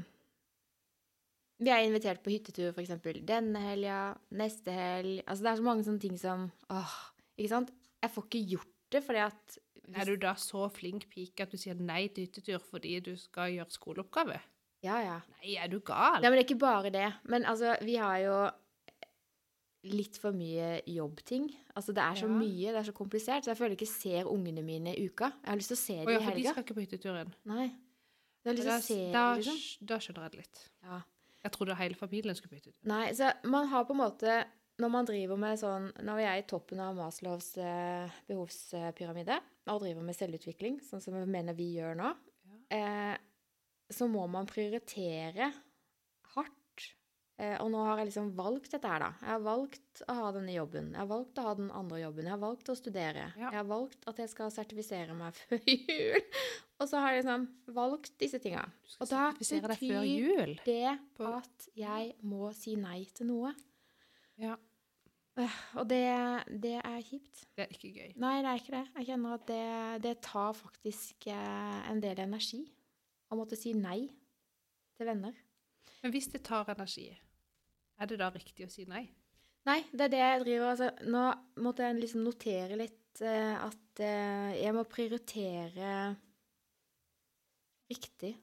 [1.60, 5.84] Vi er invitert på hyttetur, eksempel denne helga, neste helg Altså, det er så mange
[5.88, 6.94] sånne ting som Åh,
[7.38, 7.72] ikke sant?
[8.04, 9.58] Jeg får ikke gjort det fordi at
[9.98, 13.52] Er du da så flink pike at du sier nei til hyttetur fordi du skal
[13.56, 14.40] gjøre skoleoppgave?
[14.86, 15.18] Ja, ja.
[15.40, 16.22] Nei, er du gal?
[16.22, 17.08] Nei, men det er ikke bare det.
[17.26, 18.36] Men altså, vi har jo
[19.92, 21.50] litt for mye jobbting.
[21.76, 22.38] Altså, det er så Ja.
[22.40, 25.32] mye, det er så komplisert, så jeg føler ikke ser ungene mine i uka.
[25.44, 27.34] Jeg har lyst til å se dem ja, i for de skal ikke på hytteturen.
[27.46, 27.68] Nei.
[28.44, 29.58] Da, liksom.
[29.86, 30.60] da skjønner jeg det litt.
[30.84, 31.02] Ja.
[31.44, 32.80] Jeg trodde hele familien skulle på hyttetur.
[32.88, 34.46] Nei, så man har på en måte
[34.78, 39.82] Når man driver med sånn Når vi er i toppen av Maslows eh, behovspyramide og
[39.82, 42.12] driver med selvutvikling, sånn som jeg mener vi gjør nå,
[42.72, 43.18] eh,
[43.92, 45.50] så må man prioritere
[47.62, 49.10] og nå har jeg liksom valgt dette her, da.
[49.22, 50.88] Jeg har valgt å ha denne jobben.
[50.96, 52.26] Jeg har valgt å ha den andre jobben.
[52.26, 53.26] Jeg har valgt å studere.
[53.38, 53.52] Ja.
[53.52, 56.24] Jeg har valgt at jeg skal sertifisere meg før jul.
[56.82, 57.46] Og så har jeg liksom
[57.78, 58.64] valgt disse tinga.
[59.02, 60.56] Og da betyr jul.
[60.66, 60.82] det
[61.28, 63.54] at jeg må si nei til noe.
[64.42, 64.58] Ja,
[65.38, 66.00] Øh, Og det,
[66.64, 67.44] det er kjipt.
[67.54, 68.14] det er ikke gøy.
[68.18, 68.80] Nei, det er ikke det.
[68.96, 69.66] Jeg kjenner at det,
[70.02, 72.64] det tar faktisk eh, en del energi
[73.30, 74.08] å måtte si nei
[74.98, 75.38] til venner.
[76.02, 77.06] Men hvis det tar energi,
[77.98, 79.06] er det da riktig å si nei?
[79.68, 81.24] Nei, det er det jeg driver altså, Nå
[81.66, 85.93] måtte jeg liksom notere litt uh, at uh, jeg må prioritere
[87.91, 88.34] riktig.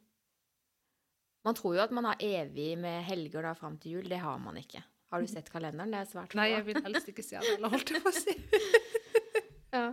[1.44, 4.08] Man tror jo at man har evig med helger da fram til jul.
[4.08, 4.80] Det har man ikke.
[5.12, 5.92] Har du sett kalenderen?
[5.92, 6.40] Det er svært bra.
[6.40, 8.38] Nei, jeg vil helst ikke se eller holdt jeg på å si.
[9.74, 9.88] Ja.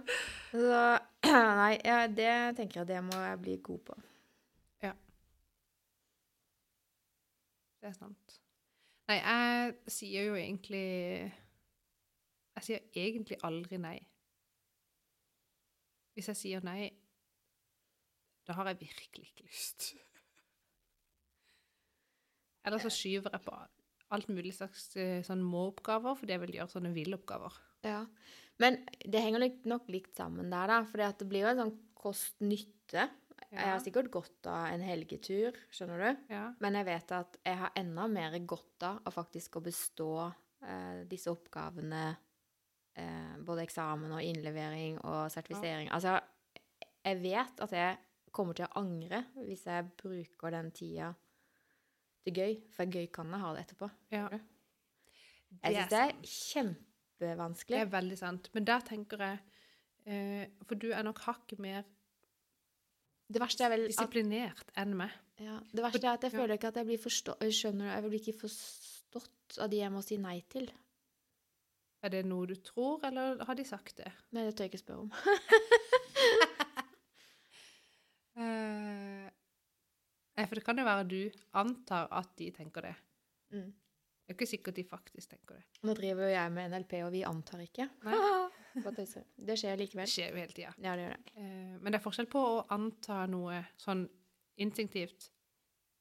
[0.51, 0.79] Så
[1.57, 3.95] nei, ja, det tenker jeg det må jeg bli god på.
[4.85, 4.91] Ja.
[7.81, 8.20] Det er sant.
[9.11, 10.87] Nei, jeg sier jo egentlig
[12.55, 13.97] Jeg sier egentlig aldri nei.
[16.15, 16.91] Hvis jeg sier nei,
[18.47, 19.85] da har jeg virkelig ikke lyst.
[22.67, 23.55] Eller så skyver jeg på
[24.11, 27.55] alt mulig slags eh, sånn må-oppgaver, fordi jeg vil gjøre sånne vil-oppgaver.
[27.87, 28.01] Ja.
[28.59, 30.81] Men det henger nok likt sammen der, da.
[30.91, 33.07] For det blir jo en sånn kost-nytte.
[33.51, 36.19] Jeg har sikkert godt av en helgetur, skjønner du.
[36.31, 36.43] Ja.
[36.63, 41.01] Men jeg vet at jeg har enda mer godt av å faktisk å bestå eh,
[41.09, 42.05] disse oppgavene,
[42.95, 45.91] eh, både eksamen og innlevering og sertifisering.
[45.91, 46.15] Altså,
[47.03, 47.99] jeg vet at jeg
[48.31, 51.11] kommer til å angre hvis jeg bruker den tida
[52.23, 53.91] til gøy, for gøy kan jeg ha det etterpå.
[54.15, 54.25] ja.
[55.59, 57.75] Jeg syns det er kjempevanskelig.
[57.75, 58.45] Det er veldig sant.
[58.55, 59.39] Men der tenker jeg
[60.07, 61.83] eh, For du er nok hakket mer
[63.31, 65.11] Det verste er vel disiplinert enn meg.
[65.39, 67.91] ja, det verste er at jeg føler ikke at jeg blir forstått Skjønner du?
[67.91, 70.65] Jeg blir ikke forstått av de jeg må si nei til.
[72.01, 74.11] Er det noe du tror, eller har de sagt det?
[74.33, 75.11] Nei, det tør jeg ikke spørre om.
[78.41, 79.27] uh,
[80.47, 81.21] for det kan jo være du
[81.61, 82.95] antar at de tenker det.
[83.53, 83.69] Mm.
[83.69, 85.65] Det er ikke sikkert de faktisk tenker det.
[85.85, 87.85] Nå driver jo jeg med NLP, og vi antar ikke.
[88.07, 88.17] Nei.
[88.75, 90.07] Det skjer Det likevel.
[90.07, 90.73] skjer jo hele tida.
[90.79, 91.33] Ja, det gjør det.
[91.35, 94.05] Eh, men det er forskjell på å anta noe sånn
[94.61, 95.29] instinktivt,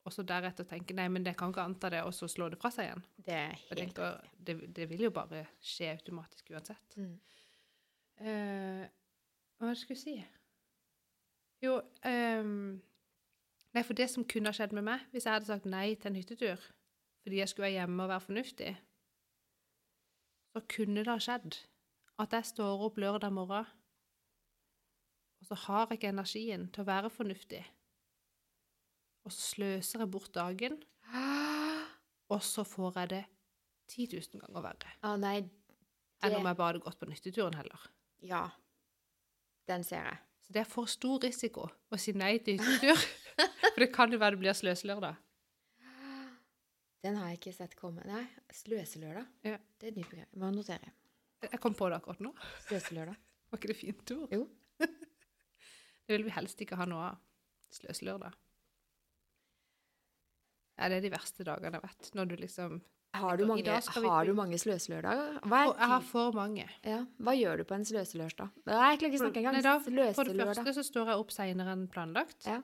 [0.04, 2.58] og så deretter tenke nei, men jeg kan ikke anta det, og så slå det
[2.60, 3.02] fra seg igjen.
[3.16, 6.96] Det er Jeg helt tenker, det, det vil jo bare skje automatisk uansett.
[6.96, 7.16] Mm.
[8.20, 8.84] Eh,
[9.56, 10.14] hva var det jeg skulle si?
[11.60, 11.74] Jo
[12.08, 12.80] ehm,
[13.74, 16.10] Nei, for det som kunne ha skjedd med meg hvis jeg hadde sagt nei til
[16.10, 16.62] en hyttetur
[17.20, 18.70] fordi jeg skulle være hjemme og være fornuftig,
[20.50, 21.58] så kunne det ha skjedd
[22.22, 23.68] at jeg står opp lørdag morgen,
[25.40, 27.62] og så har jeg ikke energien til å være fornuftig.
[29.24, 30.76] Og så sløser jeg bort dagen,
[32.30, 33.22] og så får jeg det
[33.90, 35.38] 10 000 ganger verre Å nei,
[36.22, 37.88] enn om jeg bare hadde gått på nytteturen heller.
[38.22, 38.44] Ja.
[39.68, 40.20] Den ser jeg.
[40.44, 43.00] Så det er for stor risiko å si nei til hyttetur.
[43.70, 45.18] For det kan jo være det blir sløselørdag.
[47.00, 48.04] Den har jeg ikke sett komme.
[48.04, 49.28] Nei, sløselørdag.
[49.46, 49.56] Ja.
[49.80, 50.34] Det er et nytt begrep.
[50.36, 50.90] Må notere.
[51.47, 52.32] Jeg kom på det akkurat nå.
[52.66, 53.16] Sløselørdag.
[53.51, 54.34] Var ikke det fint ord?
[54.34, 54.45] Jo.
[56.11, 57.18] Det vil vi helst ikke ha noe av.
[57.70, 58.34] Sløselørdag.
[60.80, 62.09] Ja, det er de verste dagene jeg vet.
[62.18, 62.80] Når du liksom
[63.14, 65.36] Har du mange, har du mange sløselørdager?
[65.45, 66.66] Jeg har for mange.
[66.86, 67.05] ja.
[67.18, 68.51] Hva gjør du på en sløselørdag?
[68.64, 69.59] Jeg klarer ikke å snakke engang.
[69.59, 72.49] Nei, da, for det første så står jeg opp seinere enn planlagt.
[72.49, 72.59] Ja.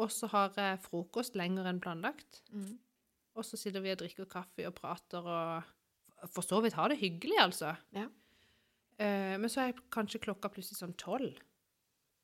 [0.00, 2.40] Og så har jeg frokost lenger enn planlagt.
[2.54, 2.78] Mm.
[3.36, 5.74] Og så sitter vi og drikker kaffe og prater og
[6.28, 7.74] for så vidt har det hyggelig, altså.
[7.96, 8.06] Ja.
[9.00, 11.38] Uh, men så er kanskje klokka plutselig sånn tolv.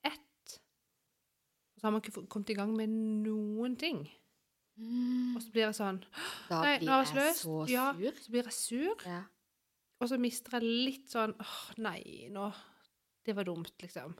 [0.04, 0.58] Ett.
[1.74, 2.92] Og så har man ikke kommet i gang med
[3.24, 4.02] noen ting.
[4.76, 6.02] Og så blir jeg sånn
[6.50, 7.70] Da Nei, blir jeg jeg så sur.
[7.72, 7.86] Ja.
[8.20, 9.22] Så blir jeg sur, Ja.
[10.00, 12.50] og så mister jeg litt sånn åh, nei, nå
[13.24, 14.12] Det var dumt, liksom.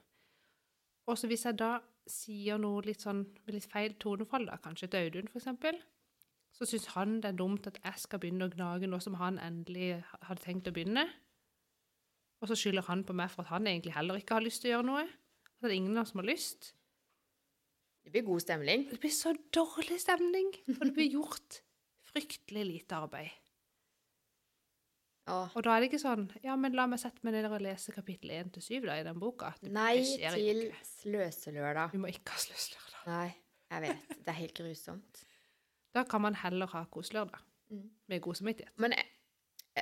[1.06, 1.74] Og så hvis jeg da
[2.08, 5.78] sier noe litt sånn med litt feil tonefall, da, kanskje til Audun for eksempel,
[6.56, 9.36] så syns han det er dumt at jeg skal begynne å gnage nå som han
[9.42, 11.04] endelig hadde tenkt å begynne.
[12.40, 14.72] Og så skylder han på meg for at han egentlig heller ikke har lyst til
[14.72, 15.04] å gjøre noe.
[15.56, 16.70] At det er ingen av oss som har lyst.
[18.06, 18.86] Det blir god stemning.
[18.88, 21.60] Det blir så dårlig stemning, for det blir gjort
[22.12, 23.34] fryktelig lite arbeid.
[25.26, 25.56] Åh.
[25.58, 27.90] Og da er det ikke sånn Ja, men la meg sette meg ned og lese
[27.90, 29.50] kapittel 1 til 7 da, i den boka.
[29.58, 31.96] Det, Nei til sløselørdag.
[31.96, 33.00] Vi må ikke ha sløselørdag.
[33.10, 33.30] Nei,
[33.74, 34.12] jeg vet.
[34.20, 35.25] Det er helt grusomt.
[35.96, 37.40] Da kan man heller ha koselørdag.
[37.72, 37.86] Mm.
[38.12, 38.76] Med god samvittighet.
[38.82, 39.08] Men eh,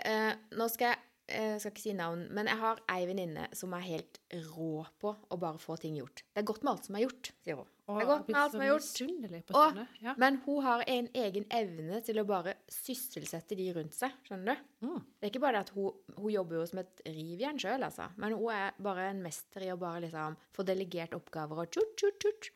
[0.00, 3.72] eh, nå skal jeg jeg skal ikke si navn, men jeg har ei venninne som
[3.76, 4.18] er helt
[4.50, 6.20] rå på å bare få ting gjort.
[6.34, 7.70] Det er godt med alt som er gjort, sier hun.
[7.84, 8.84] Åh, Det er godt med alt som er gjort.
[8.84, 9.86] misunnelig på Å.
[10.04, 10.14] Ja.
[10.20, 14.86] Men hun har en egen evne til å bare sysselsette de rundt seg, skjønner du?
[14.86, 15.00] Mm.
[15.00, 18.10] Det er ikke bare det at hun, hun jobber jo som et rivjern sjøl, altså.
[18.20, 21.96] Men hun er bare en mester i å bare liksom få delegert oppgaver og tjut,
[21.96, 22.50] tjut, tjut.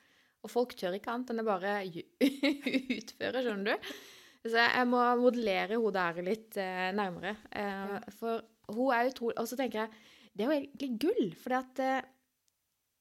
[0.46, 1.72] Og folk tør ikke annet enn å bare
[2.98, 3.88] utføre, skjønner du?
[4.48, 7.34] Så jeg må modellere hun der litt eh, nærmere.
[7.50, 7.64] Eh,
[7.94, 7.98] Ja.
[8.18, 9.90] For hun er utrolig Og så tenker jeg
[10.38, 12.04] det er jo egentlig gull, for eh,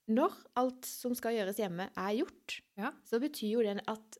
[0.09, 2.89] når alt som skal gjøres hjemme, er gjort, Ja.
[3.05, 4.17] så betyr jo det at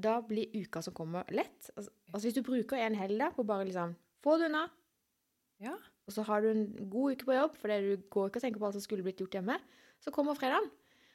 [0.00, 1.68] da blir uka som kommer, lett.
[1.76, 3.92] Altså, altså hvis du bruker en hel dag på bare liksom
[4.24, 4.64] få det unna,
[5.60, 5.74] Ja.
[6.06, 8.60] og så har du en god uke på jobb fordi du går ikke og tenker
[8.62, 9.58] på alt som skulle blitt gjort hjemme,
[10.00, 10.70] så kommer fredagen.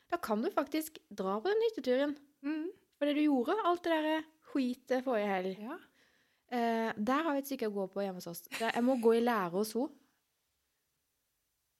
[0.10, 2.18] Da kan du faktisk dra på den hytteturen.
[2.41, 2.70] Mm.
[2.99, 3.55] var det du gjorde.
[3.66, 5.55] Alt det der skitet forrige helg.
[5.62, 5.78] Ja.
[6.51, 8.43] Eh, der har vi et stykke å gå på hjemme hos oss.
[8.60, 9.93] Jeg må gå i lære hos henne.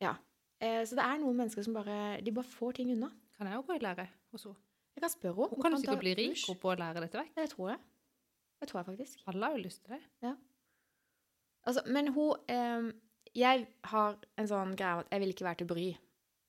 [0.04, 0.14] Ja.
[0.62, 3.10] Eh, så det er noen mennesker som bare De bare får ting unna.
[3.38, 4.62] Kan jeg òg gå i lære hos henne?
[4.96, 5.56] Jeg kan spørre henne.
[5.56, 6.60] Hun kan jo sikkert bli rik kurs.
[6.62, 7.34] på å lære dette vekk.
[7.36, 7.82] Det tror jeg.
[8.60, 9.24] Det tror jeg faktisk.
[9.32, 10.36] Alle har jo lyst til det.
[11.68, 12.92] Altså, men hun eh,
[13.36, 15.90] Jeg har en sånn greie om at jeg vil ikke være til bry.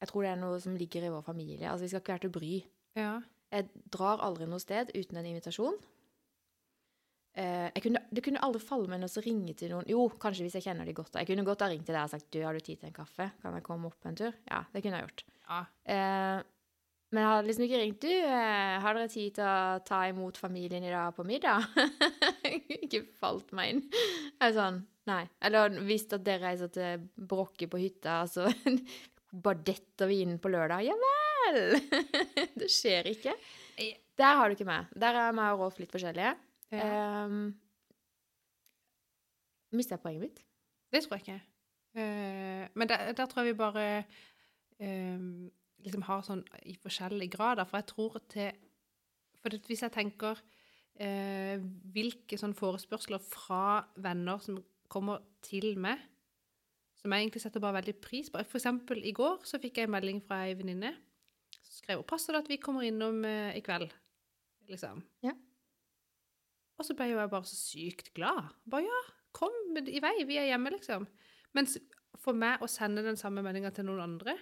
[0.00, 1.68] Jeg tror det er noe som ligger i vår familie.
[1.68, 2.52] Altså, vi skal ikke være til bry.
[2.98, 3.14] Ja.
[3.50, 5.76] Jeg drar aldri noe sted uten en invitasjon.
[7.38, 10.46] Eh, jeg kunne, det kunne aldri falle meg inn å ringe til noen Jo, kanskje
[10.46, 11.18] hvis jeg kjenner de godt.
[11.20, 12.96] Jeg kunne godt ha ringt til deg og sagt du, har du tid til en
[12.96, 13.28] kaffe.
[13.42, 14.34] Kan jeg komme opp en tur?
[14.50, 15.28] Ja, det kunne jeg gjort.
[15.50, 15.60] ja.
[15.84, 16.48] Eh,
[17.10, 18.04] men jeg hadde liksom ikke ringt.
[18.04, 21.64] Du, eh, har dere tid til å ta imot familien i dag på middag?
[22.84, 23.80] ikke falt meg inn.
[23.90, 24.78] Jeg er sånn,
[25.10, 25.24] nei.
[25.42, 28.46] Eller hvis at dere reiser til Brokke på hytta, så
[29.30, 30.84] bare detter vi inn på lørdag.
[30.86, 31.80] Ja vel!
[32.60, 33.34] det skjer ikke.
[34.20, 34.90] Der har du ikke meg.
[34.98, 36.36] Der er meg og Rolf litt forskjellige.
[36.74, 37.26] ja.
[37.26, 37.52] Um,
[39.70, 40.40] Mista jeg poenget mitt?
[40.90, 41.42] Det tror jeg ikke.
[41.94, 43.84] Uh, men der, der tror jeg vi bare
[44.82, 45.28] uh,
[45.84, 47.68] liksom har sånn i forskjellige grader.
[47.68, 48.50] For jeg tror til
[49.40, 50.42] For hvis jeg tenker
[51.00, 51.56] uh,
[51.94, 54.58] hvilke sånn forespørsler fra venner som
[54.90, 56.02] kommer til meg,
[57.00, 59.88] som jeg egentlig setter bare veldig pris på For eksempel i går så fikk jeg
[59.88, 60.92] en melding fra ei venninne
[61.60, 63.90] som skrev 'Passer det at vi kommer innom eh, i kveld?'
[64.70, 65.00] Liksom.
[65.26, 65.32] Ja.
[66.78, 68.52] Og så ble jo jeg bare så sykt glad.
[68.70, 69.00] Bare ja,
[69.34, 69.50] kom
[69.82, 71.08] i vei, vi er hjemme, liksom.
[71.58, 71.74] Mens
[72.20, 74.36] for meg å sende den samme meldinga til noen andre,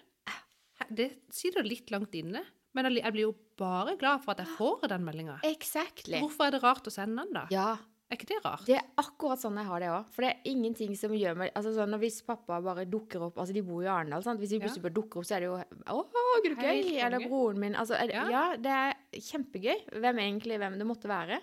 [0.91, 2.45] det det sitter litt langt inne.
[2.77, 5.39] Men jeg blir jo bare glad for at jeg får den meldinga.
[5.49, 6.21] Exactly.
[6.21, 7.47] Hvorfor er det rart å sende den, da?
[7.51, 7.71] Ja,
[8.09, 8.63] Er ikke det rart?
[8.65, 10.07] Det er akkurat sånn jeg har det òg.
[10.15, 13.53] For det er ingenting som gjør meg altså sånn, Hvis pappa bare dukker opp Altså,
[13.53, 14.41] de bor jo i Arendal, sant.
[14.41, 15.99] Hvis de plutselig bare dukker opp, så er det jo Å,
[16.47, 16.95] gud, gøy!
[17.05, 17.77] Eller broren min.
[17.77, 18.25] Altså, er Ja.
[18.33, 18.45] ja.
[18.57, 19.85] det er kjempegøy.
[20.01, 21.43] Hvem egentlig hvem det måtte være.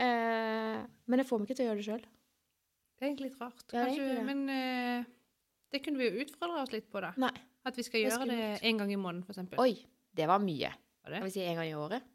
[0.00, 0.80] Eh,
[1.12, 2.06] men jeg får meg ikke til å gjøre det sjøl.
[2.96, 3.66] Det er egentlig litt rart.
[3.68, 4.24] Ja, Kanskje, egentlig det.
[4.30, 5.10] men eh,
[5.74, 7.12] det kunne vi jo utfordre oss litt på, da.
[7.20, 7.34] Nei.
[7.68, 9.60] At vi skal gjøre det, det en gang i måneden, eksempel.
[9.62, 9.76] Oi,
[10.16, 10.72] det var mye.
[11.04, 11.20] Var det?
[11.20, 12.08] Kan vi si en gang i året?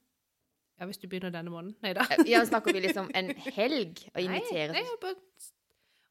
[0.80, 1.76] Ja, hvis du begynner denne måneden.
[1.82, 2.04] Nei da.
[2.14, 4.74] Eh, Ja, snakker vi liksom en helg å invitere?
[4.76, 5.16] Nei, nei, bare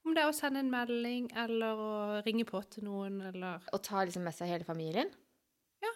[0.06, 1.92] om det er å sende en melding, eller å
[2.26, 5.08] ringe på til noen, eller Og ta liksom med seg hele familien?
[5.82, 5.90] Ja.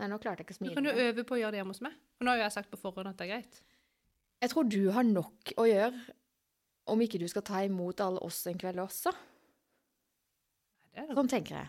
[0.00, 0.74] Nei, nå klarte jeg ikke å Du smile.
[0.78, 1.94] kan jo øve på å gjøre det hjemme hos meg.
[2.20, 3.60] Og nå har jo jeg sagt på forhånd at det er greit.
[4.42, 6.00] Jeg tror du har nok å gjøre
[6.90, 9.12] om ikke du skal ta imot alle oss en kveld også.
[9.12, 11.16] Nei, det er det.
[11.20, 11.68] Sånn tenker jeg.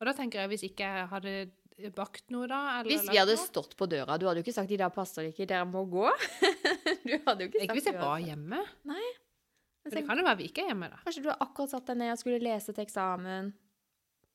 [0.00, 1.32] Og da tenker jeg, hvis ikke jeg hadde
[1.94, 4.52] bakt noe da, eller Hvis vi hadde noe- stått på døra, du hadde jo ikke
[4.54, 6.12] sagt 'i dag passer det ikke, dere må gå'.
[7.06, 8.60] Du hadde jo ikke sagt Ikke hvis jeg var hjemme.
[8.84, 9.06] Nei.
[9.84, 10.96] Men det kan jo være vi ikke er hjemme, da.
[11.06, 13.52] Kanskje du har akkurat satt deg ned og skulle lese til eksamen,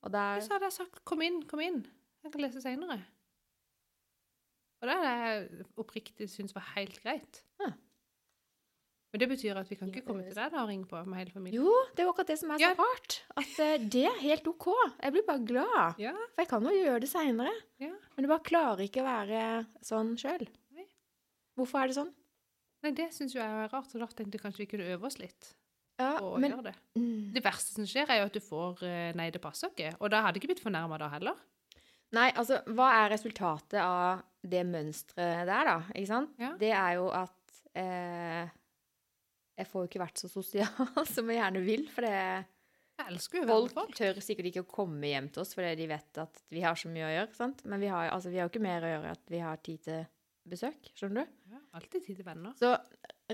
[0.01, 1.85] og der Så hadde jeg sagt 'kom inn, kom inn'.
[2.23, 3.03] Jeg kan lese seinere.
[4.81, 7.43] Og det hadde jeg oppriktig syntes var helt greit.
[7.61, 7.71] Ja.
[9.15, 11.21] Men det betyr at vi kan ikke komme til deg da og ringe på med
[11.21, 11.61] hele familien.
[11.63, 12.73] Jo, det er jo akkurat det som er så Ja.
[12.75, 13.13] rart.
[13.39, 14.65] At eh, det er helt OK.
[14.99, 15.99] Jeg blir bare glad.
[16.03, 17.53] Ja, For jeg kan jo gjøre det seinere.
[17.79, 17.93] ja.
[18.17, 20.43] Men du bare klarer ikke å være sånn sjøl.
[21.55, 22.11] Hvorfor er det sånn?
[22.83, 25.15] Nei, det syns jeg er rart, så da tenkte jeg kanskje vi kunne øve oss
[25.17, 25.53] litt
[25.97, 26.75] Ja, å men gjøre det.
[26.99, 27.31] mm.
[27.33, 29.95] Det verste som skjer, er jo at du får eh, 'nei, det passer ikke'.
[30.01, 31.35] Og da hadde jeg ikke blitt fornærma da heller.
[32.11, 35.77] Nei, altså, hva er resultatet av det mønsteret der, da?
[35.95, 36.35] Ikke sant?
[36.59, 38.49] Det er jo at eh,
[39.55, 42.17] jeg får jo ikke vært så sosial som jeg gjerne vil, for det
[42.95, 43.95] Folk folk.
[43.97, 46.87] tør sikkert ikke å komme hjem til oss fordi de vet at vi har så
[46.87, 47.33] mye å gjøre.
[47.35, 47.63] sant?
[47.67, 49.81] Men vi har, altså, vi har jo ikke mer å gjøre at vi har tid
[49.83, 50.05] til
[50.47, 50.91] besøk.
[50.95, 51.33] Skjønner du?
[51.51, 52.55] Ja, alltid tid til venner.
[52.55, 52.71] Så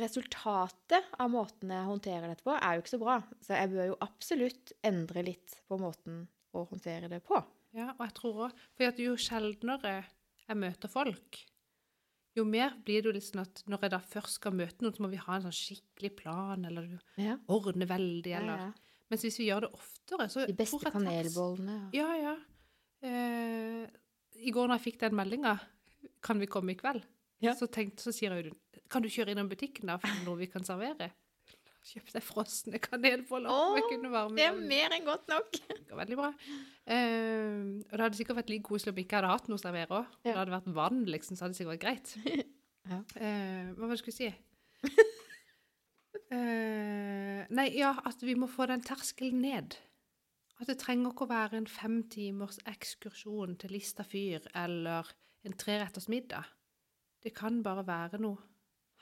[0.01, 3.19] resultatet av måten jeg håndterer dette på, er jo ikke så bra.
[3.43, 6.24] Så jeg bør jo absolutt endre litt på måten
[6.57, 7.38] å håndtere det på.
[7.78, 9.93] Ja, og jeg tror òg For jo sjeldnere
[10.47, 11.43] jeg møter folk,
[12.36, 14.93] jo mer blir det jo litt sånn at når jeg da først skal møte noen,
[14.95, 17.38] så må vi ha en sånn skikkelig plan, eller du Ja.
[17.47, 18.73] ordner veldig, eller
[19.11, 21.89] Mens hvis vi gjør det oftere, så De beste jeg kanelbollene.
[21.93, 22.36] Ja, ja.
[23.03, 23.88] Eh,
[24.41, 25.59] I går når jeg fikk den meldinga,
[26.23, 27.03] kan vi komme i kveld?
[27.41, 27.53] Ja.
[27.57, 28.55] Så, tenkte, så sier Audun,
[28.89, 31.11] kan du kjøre innom butikken da, for noe vi kan servere?
[31.82, 33.49] Kjøpte frosne kanelboller.
[33.49, 35.57] Åh, jeg kunne varme Det er mer enn godt nok.
[35.82, 36.29] Det var veldig bra.
[36.86, 39.61] Uh, og det hadde sikkert vært like koselig om jeg ikke hadde hatt noe å
[39.61, 40.13] servere òg.
[40.21, 40.29] Ja.
[40.29, 42.15] Det hadde vært vann, liksom, så hadde det sikkert vært greit.
[42.89, 42.97] Ja.
[42.97, 44.29] uh, hva var det jeg skulle si?
[46.34, 49.77] uh, nei, ja, at vi må få den terskelen ned.
[50.57, 55.13] At det trenger ikke å være en fem timers ekskursjon til Lista fyr eller
[55.45, 56.49] en treretters middag.
[57.21, 58.51] Det kan bare være noe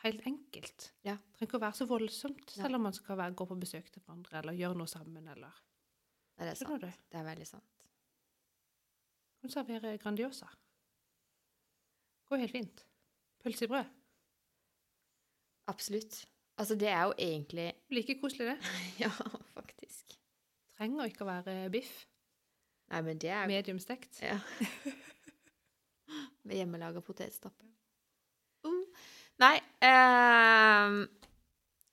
[0.04, 0.91] helt enkelt.
[1.04, 1.16] Ja.
[1.18, 3.91] Det trenger ikke å være så voldsomt, selv om man skal være, gå på besøk
[3.91, 5.28] til hverandre eller gjøre noe sammen.
[5.28, 5.62] eller...
[6.39, 6.82] Nei, det er sant.
[6.82, 7.06] du?
[7.12, 7.86] Det er veldig sant.
[9.43, 10.47] Hun serverer Grandiosa.
[12.30, 12.84] Går helt fint.
[13.43, 13.95] Pølse i brød.
[15.72, 16.26] Absolutt.
[16.60, 18.58] Altså, det er jo egentlig Like koselig, det.
[19.04, 19.12] Ja,
[19.54, 20.16] faktisk.
[20.76, 21.93] Trenger ikke å være biff.
[22.89, 24.22] Nei, men det er Medium stekt.
[24.24, 24.39] Ja.
[26.45, 27.68] Med hjemmelaga potetstappe.
[29.39, 29.55] Nei
[29.87, 30.95] eh,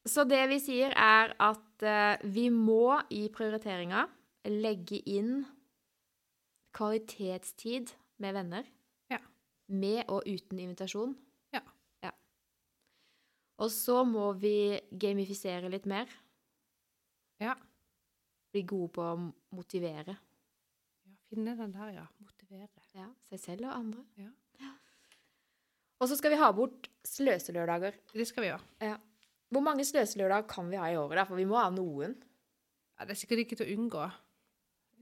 [0.07, 4.07] Så det vi sier, er at eh, vi må i prioriteringa
[4.51, 5.41] legge inn
[6.77, 7.91] kvalitetstid
[8.23, 8.67] med venner.
[9.11, 9.19] Ja.
[9.73, 11.17] Med og uten invitasjon.
[11.55, 11.63] Ja.
[12.05, 12.13] ja.
[13.59, 16.11] Og så må vi gamifisere litt mer.
[17.43, 17.57] Ja.
[18.53, 19.17] Bli gode på å
[19.57, 22.07] motivere Ja, Finne den der, ja.
[22.23, 22.71] Motivere.
[22.95, 24.05] ja, seg selv og andre.
[24.17, 24.31] Ja.
[26.01, 27.97] Og så skal vi ha bort sløselørdager.
[28.13, 28.97] Det skal vi gjøre.
[29.53, 31.17] Hvor mange sløselørdager kan vi ha i året?
[31.21, 31.25] da?
[31.29, 32.17] For vi må ha noen.
[32.97, 34.05] Ja, det er sikkert ikke til å unngå.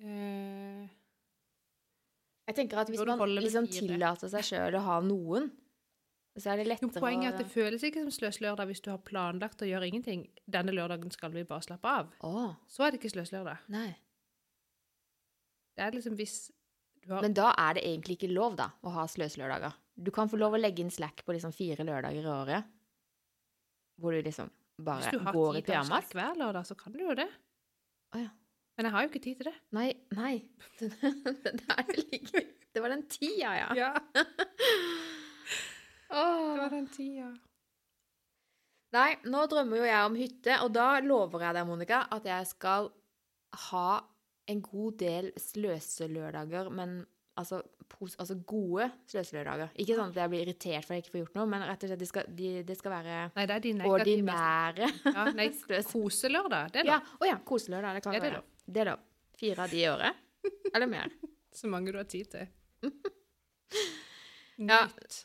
[0.04, 0.84] Uh...
[2.44, 5.46] Jeg tenker at Hvis man liksom tillater seg sjøl å ha noen,
[6.36, 8.90] så er det lettere jo, poenget er at det føles ikke som sløslørdag hvis du
[8.90, 10.26] har planlagt å gjøre ingenting.
[10.50, 12.10] Denne lørdagen skal vi bare slappe av.
[12.26, 12.56] Oh.
[12.68, 13.64] Så er det ikke sløslørdag.
[13.72, 13.92] nei.
[15.74, 16.52] Det er liksom hvis
[17.02, 19.72] du har Men da er det egentlig ikke lov da, å ha sløselørdager.
[19.94, 22.70] Du kan få lov å legge inn slack på liksom fire lørdager i året,
[24.00, 26.08] hvor du liksom Hvis bare du har tid til å pyjamas.
[26.16, 27.28] hver lørdag, så kan du jo det.
[28.14, 28.30] Å ja.
[28.74, 29.54] Men jeg har jo ikke tid til det.
[29.76, 29.88] Nei,
[30.18, 30.34] nei.
[30.82, 33.68] det, Det var den tida, ja.
[33.78, 33.92] Ja,
[36.10, 37.28] det var den tida.
[38.94, 42.50] Nei, nå drømmer jo jeg om hytte, og da lover jeg deg, Monica, at jeg
[42.50, 42.90] skal
[43.70, 43.88] ha
[44.50, 47.00] en god del sløselørdager, men
[47.40, 47.60] altså,
[47.90, 49.72] pos altså gode sløselørdager.
[49.82, 51.86] Ikke sånn at jeg blir irritert for at jeg ikke får gjort noe, men rett
[51.86, 55.48] og slett det skal, de, det skal være Nei, det er de ordinære Ja, nei,
[55.94, 58.48] koselørdag, det er Ja, oh, ja, koselørdag, det kan Ja, det er være.
[58.64, 59.04] Det er lov.
[59.34, 60.22] Fire av de i året.
[60.72, 61.14] Eller mer.
[61.58, 62.48] Så mange du har tid til.
[64.58, 64.84] Ja.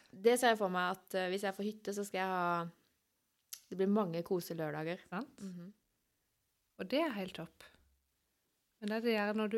[0.10, 3.66] Det ser jeg for meg at uh, hvis jeg får hytte, så skal jeg ha
[3.70, 5.04] Det blir mange koselørdager.
[5.10, 5.30] Sant?
[5.42, 5.74] Mhm.
[6.80, 7.66] Og det er helt topp.
[8.80, 9.58] Men det er det gjerne når du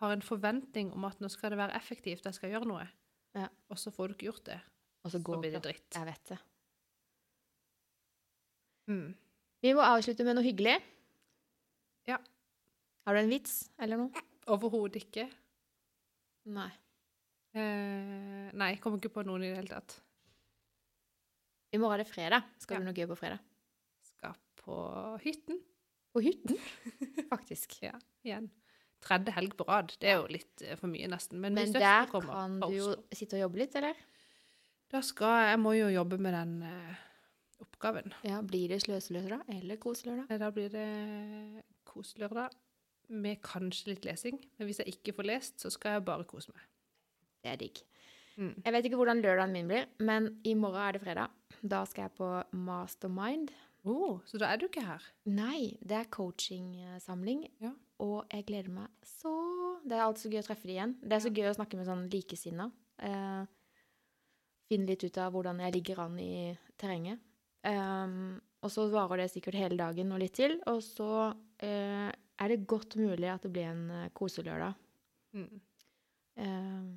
[0.00, 2.86] har en forventning om at nå skal det være effektivt, jeg skal gjøre noe,
[3.34, 3.48] Ja.
[3.70, 4.60] og så får du ikke gjort det,
[5.04, 5.72] Og så så går blir det det.
[5.74, 5.94] dritt.
[5.94, 6.38] Jeg vet det.
[8.88, 9.14] Mm.
[9.62, 10.76] Vi må avslutte med noe hyggelig.
[12.08, 12.18] Ja.
[13.06, 14.22] Har du en vits eller noe?
[14.48, 15.26] Overhodet ikke.
[16.48, 16.70] Nei.
[17.58, 19.98] Eh, nei, jeg kommer ikke på noen i det hele tatt.
[21.74, 22.44] I morgen er det fredag.
[22.62, 22.80] Skal Ja.
[22.80, 23.40] du noe gøy på fredag?
[24.02, 24.78] Skal på
[25.24, 25.58] hytten
[26.14, 26.56] På hytten?
[27.32, 27.82] Faktisk.
[27.82, 27.92] ja,
[28.24, 28.48] igjen.
[29.04, 29.92] Tredje helg på rad.
[30.02, 31.40] Det er jo litt eh, for mye, nesten.
[31.42, 33.98] Men, Men der kommer kan du jo sitte og jobbe litt, eller?
[34.88, 37.02] Da skal Jeg må jo jobbe med den uh,
[37.62, 38.14] oppgaven.
[38.24, 40.30] Ja, Blir det sløselørdag eller koselørdag?
[40.32, 40.88] Eh, Da blir det
[41.88, 42.56] koselørdag
[43.08, 44.40] med kanskje litt lesing.
[44.58, 46.64] Men hvis jeg ikke får lest, så skal jeg bare kose meg.
[47.44, 47.82] Det er digg.
[48.38, 48.54] Mm.
[48.64, 51.32] Jeg vet ikke hvordan lørdagen min blir, men i morgen er det fredag.
[51.62, 53.50] Da skal jeg på Mastermind.
[53.88, 55.02] Oh, så da er du ikke her?
[55.26, 57.74] Nei, det er coachingsamling, Ja.
[58.04, 59.32] Og jeg gleder meg så
[59.82, 60.92] Det er alltid så gøy å treffe de igjen.
[61.00, 62.66] Det er så gøy å snakke med sånn likesinna.
[63.06, 63.44] Eh,
[64.68, 66.32] finne litt ut av hvordan jeg ligger an i
[66.80, 67.22] terrenget.
[67.64, 71.30] Um, og så varer det sikkert hele dagen og litt til, og så
[71.64, 74.76] eh, er det godt mulig at det blir en eh, koselørdag.
[75.38, 75.62] Mm.
[76.42, 76.90] Um,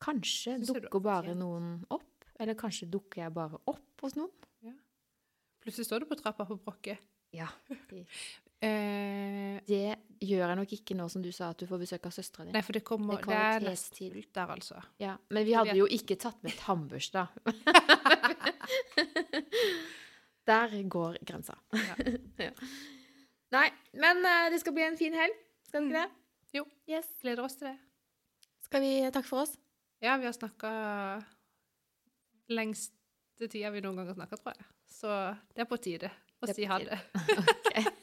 [0.00, 4.32] kanskje dukker bare noen opp, eller kanskje dukker jeg bare opp hos noen.
[5.60, 6.96] Plutselig står du på trappa på Brokke.
[7.36, 7.50] Ja.
[8.62, 12.12] Eh, Det gjør jeg nok ikke nå som du sa at du får besøk av
[12.12, 12.52] søstera di.
[12.52, 14.82] nei, for det kommer Det Det er nesten fullt der, altså.
[15.00, 17.28] Ja, men vi hadde jo ikke tatt med tannbørsta.
[20.46, 21.54] Der går grensa.
[21.72, 21.94] Ja.
[22.46, 22.50] Ja.
[23.50, 23.66] Nei,
[23.98, 25.34] men eh, det skal bli en fin helg.
[25.66, 26.10] Skal det ikke det?
[26.54, 26.64] Jo.
[26.88, 27.08] Yes.
[27.22, 27.76] Gleder oss til det.
[28.64, 29.56] Skal vi takke for oss?
[30.02, 30.70] Ja, vi har snakka
[32.54, 34.66] lengste tida vi noen gang har snakka, tror jeg.
[34.90, 35.10] Så
[35.54, 36.98] det er på tide å si ha det.
[37.70, 37.99] Ok.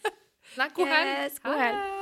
[0.57, 0.75] Snakkes.
[0.75, 1.31] God helg.
[1.43, 1.96] God helg.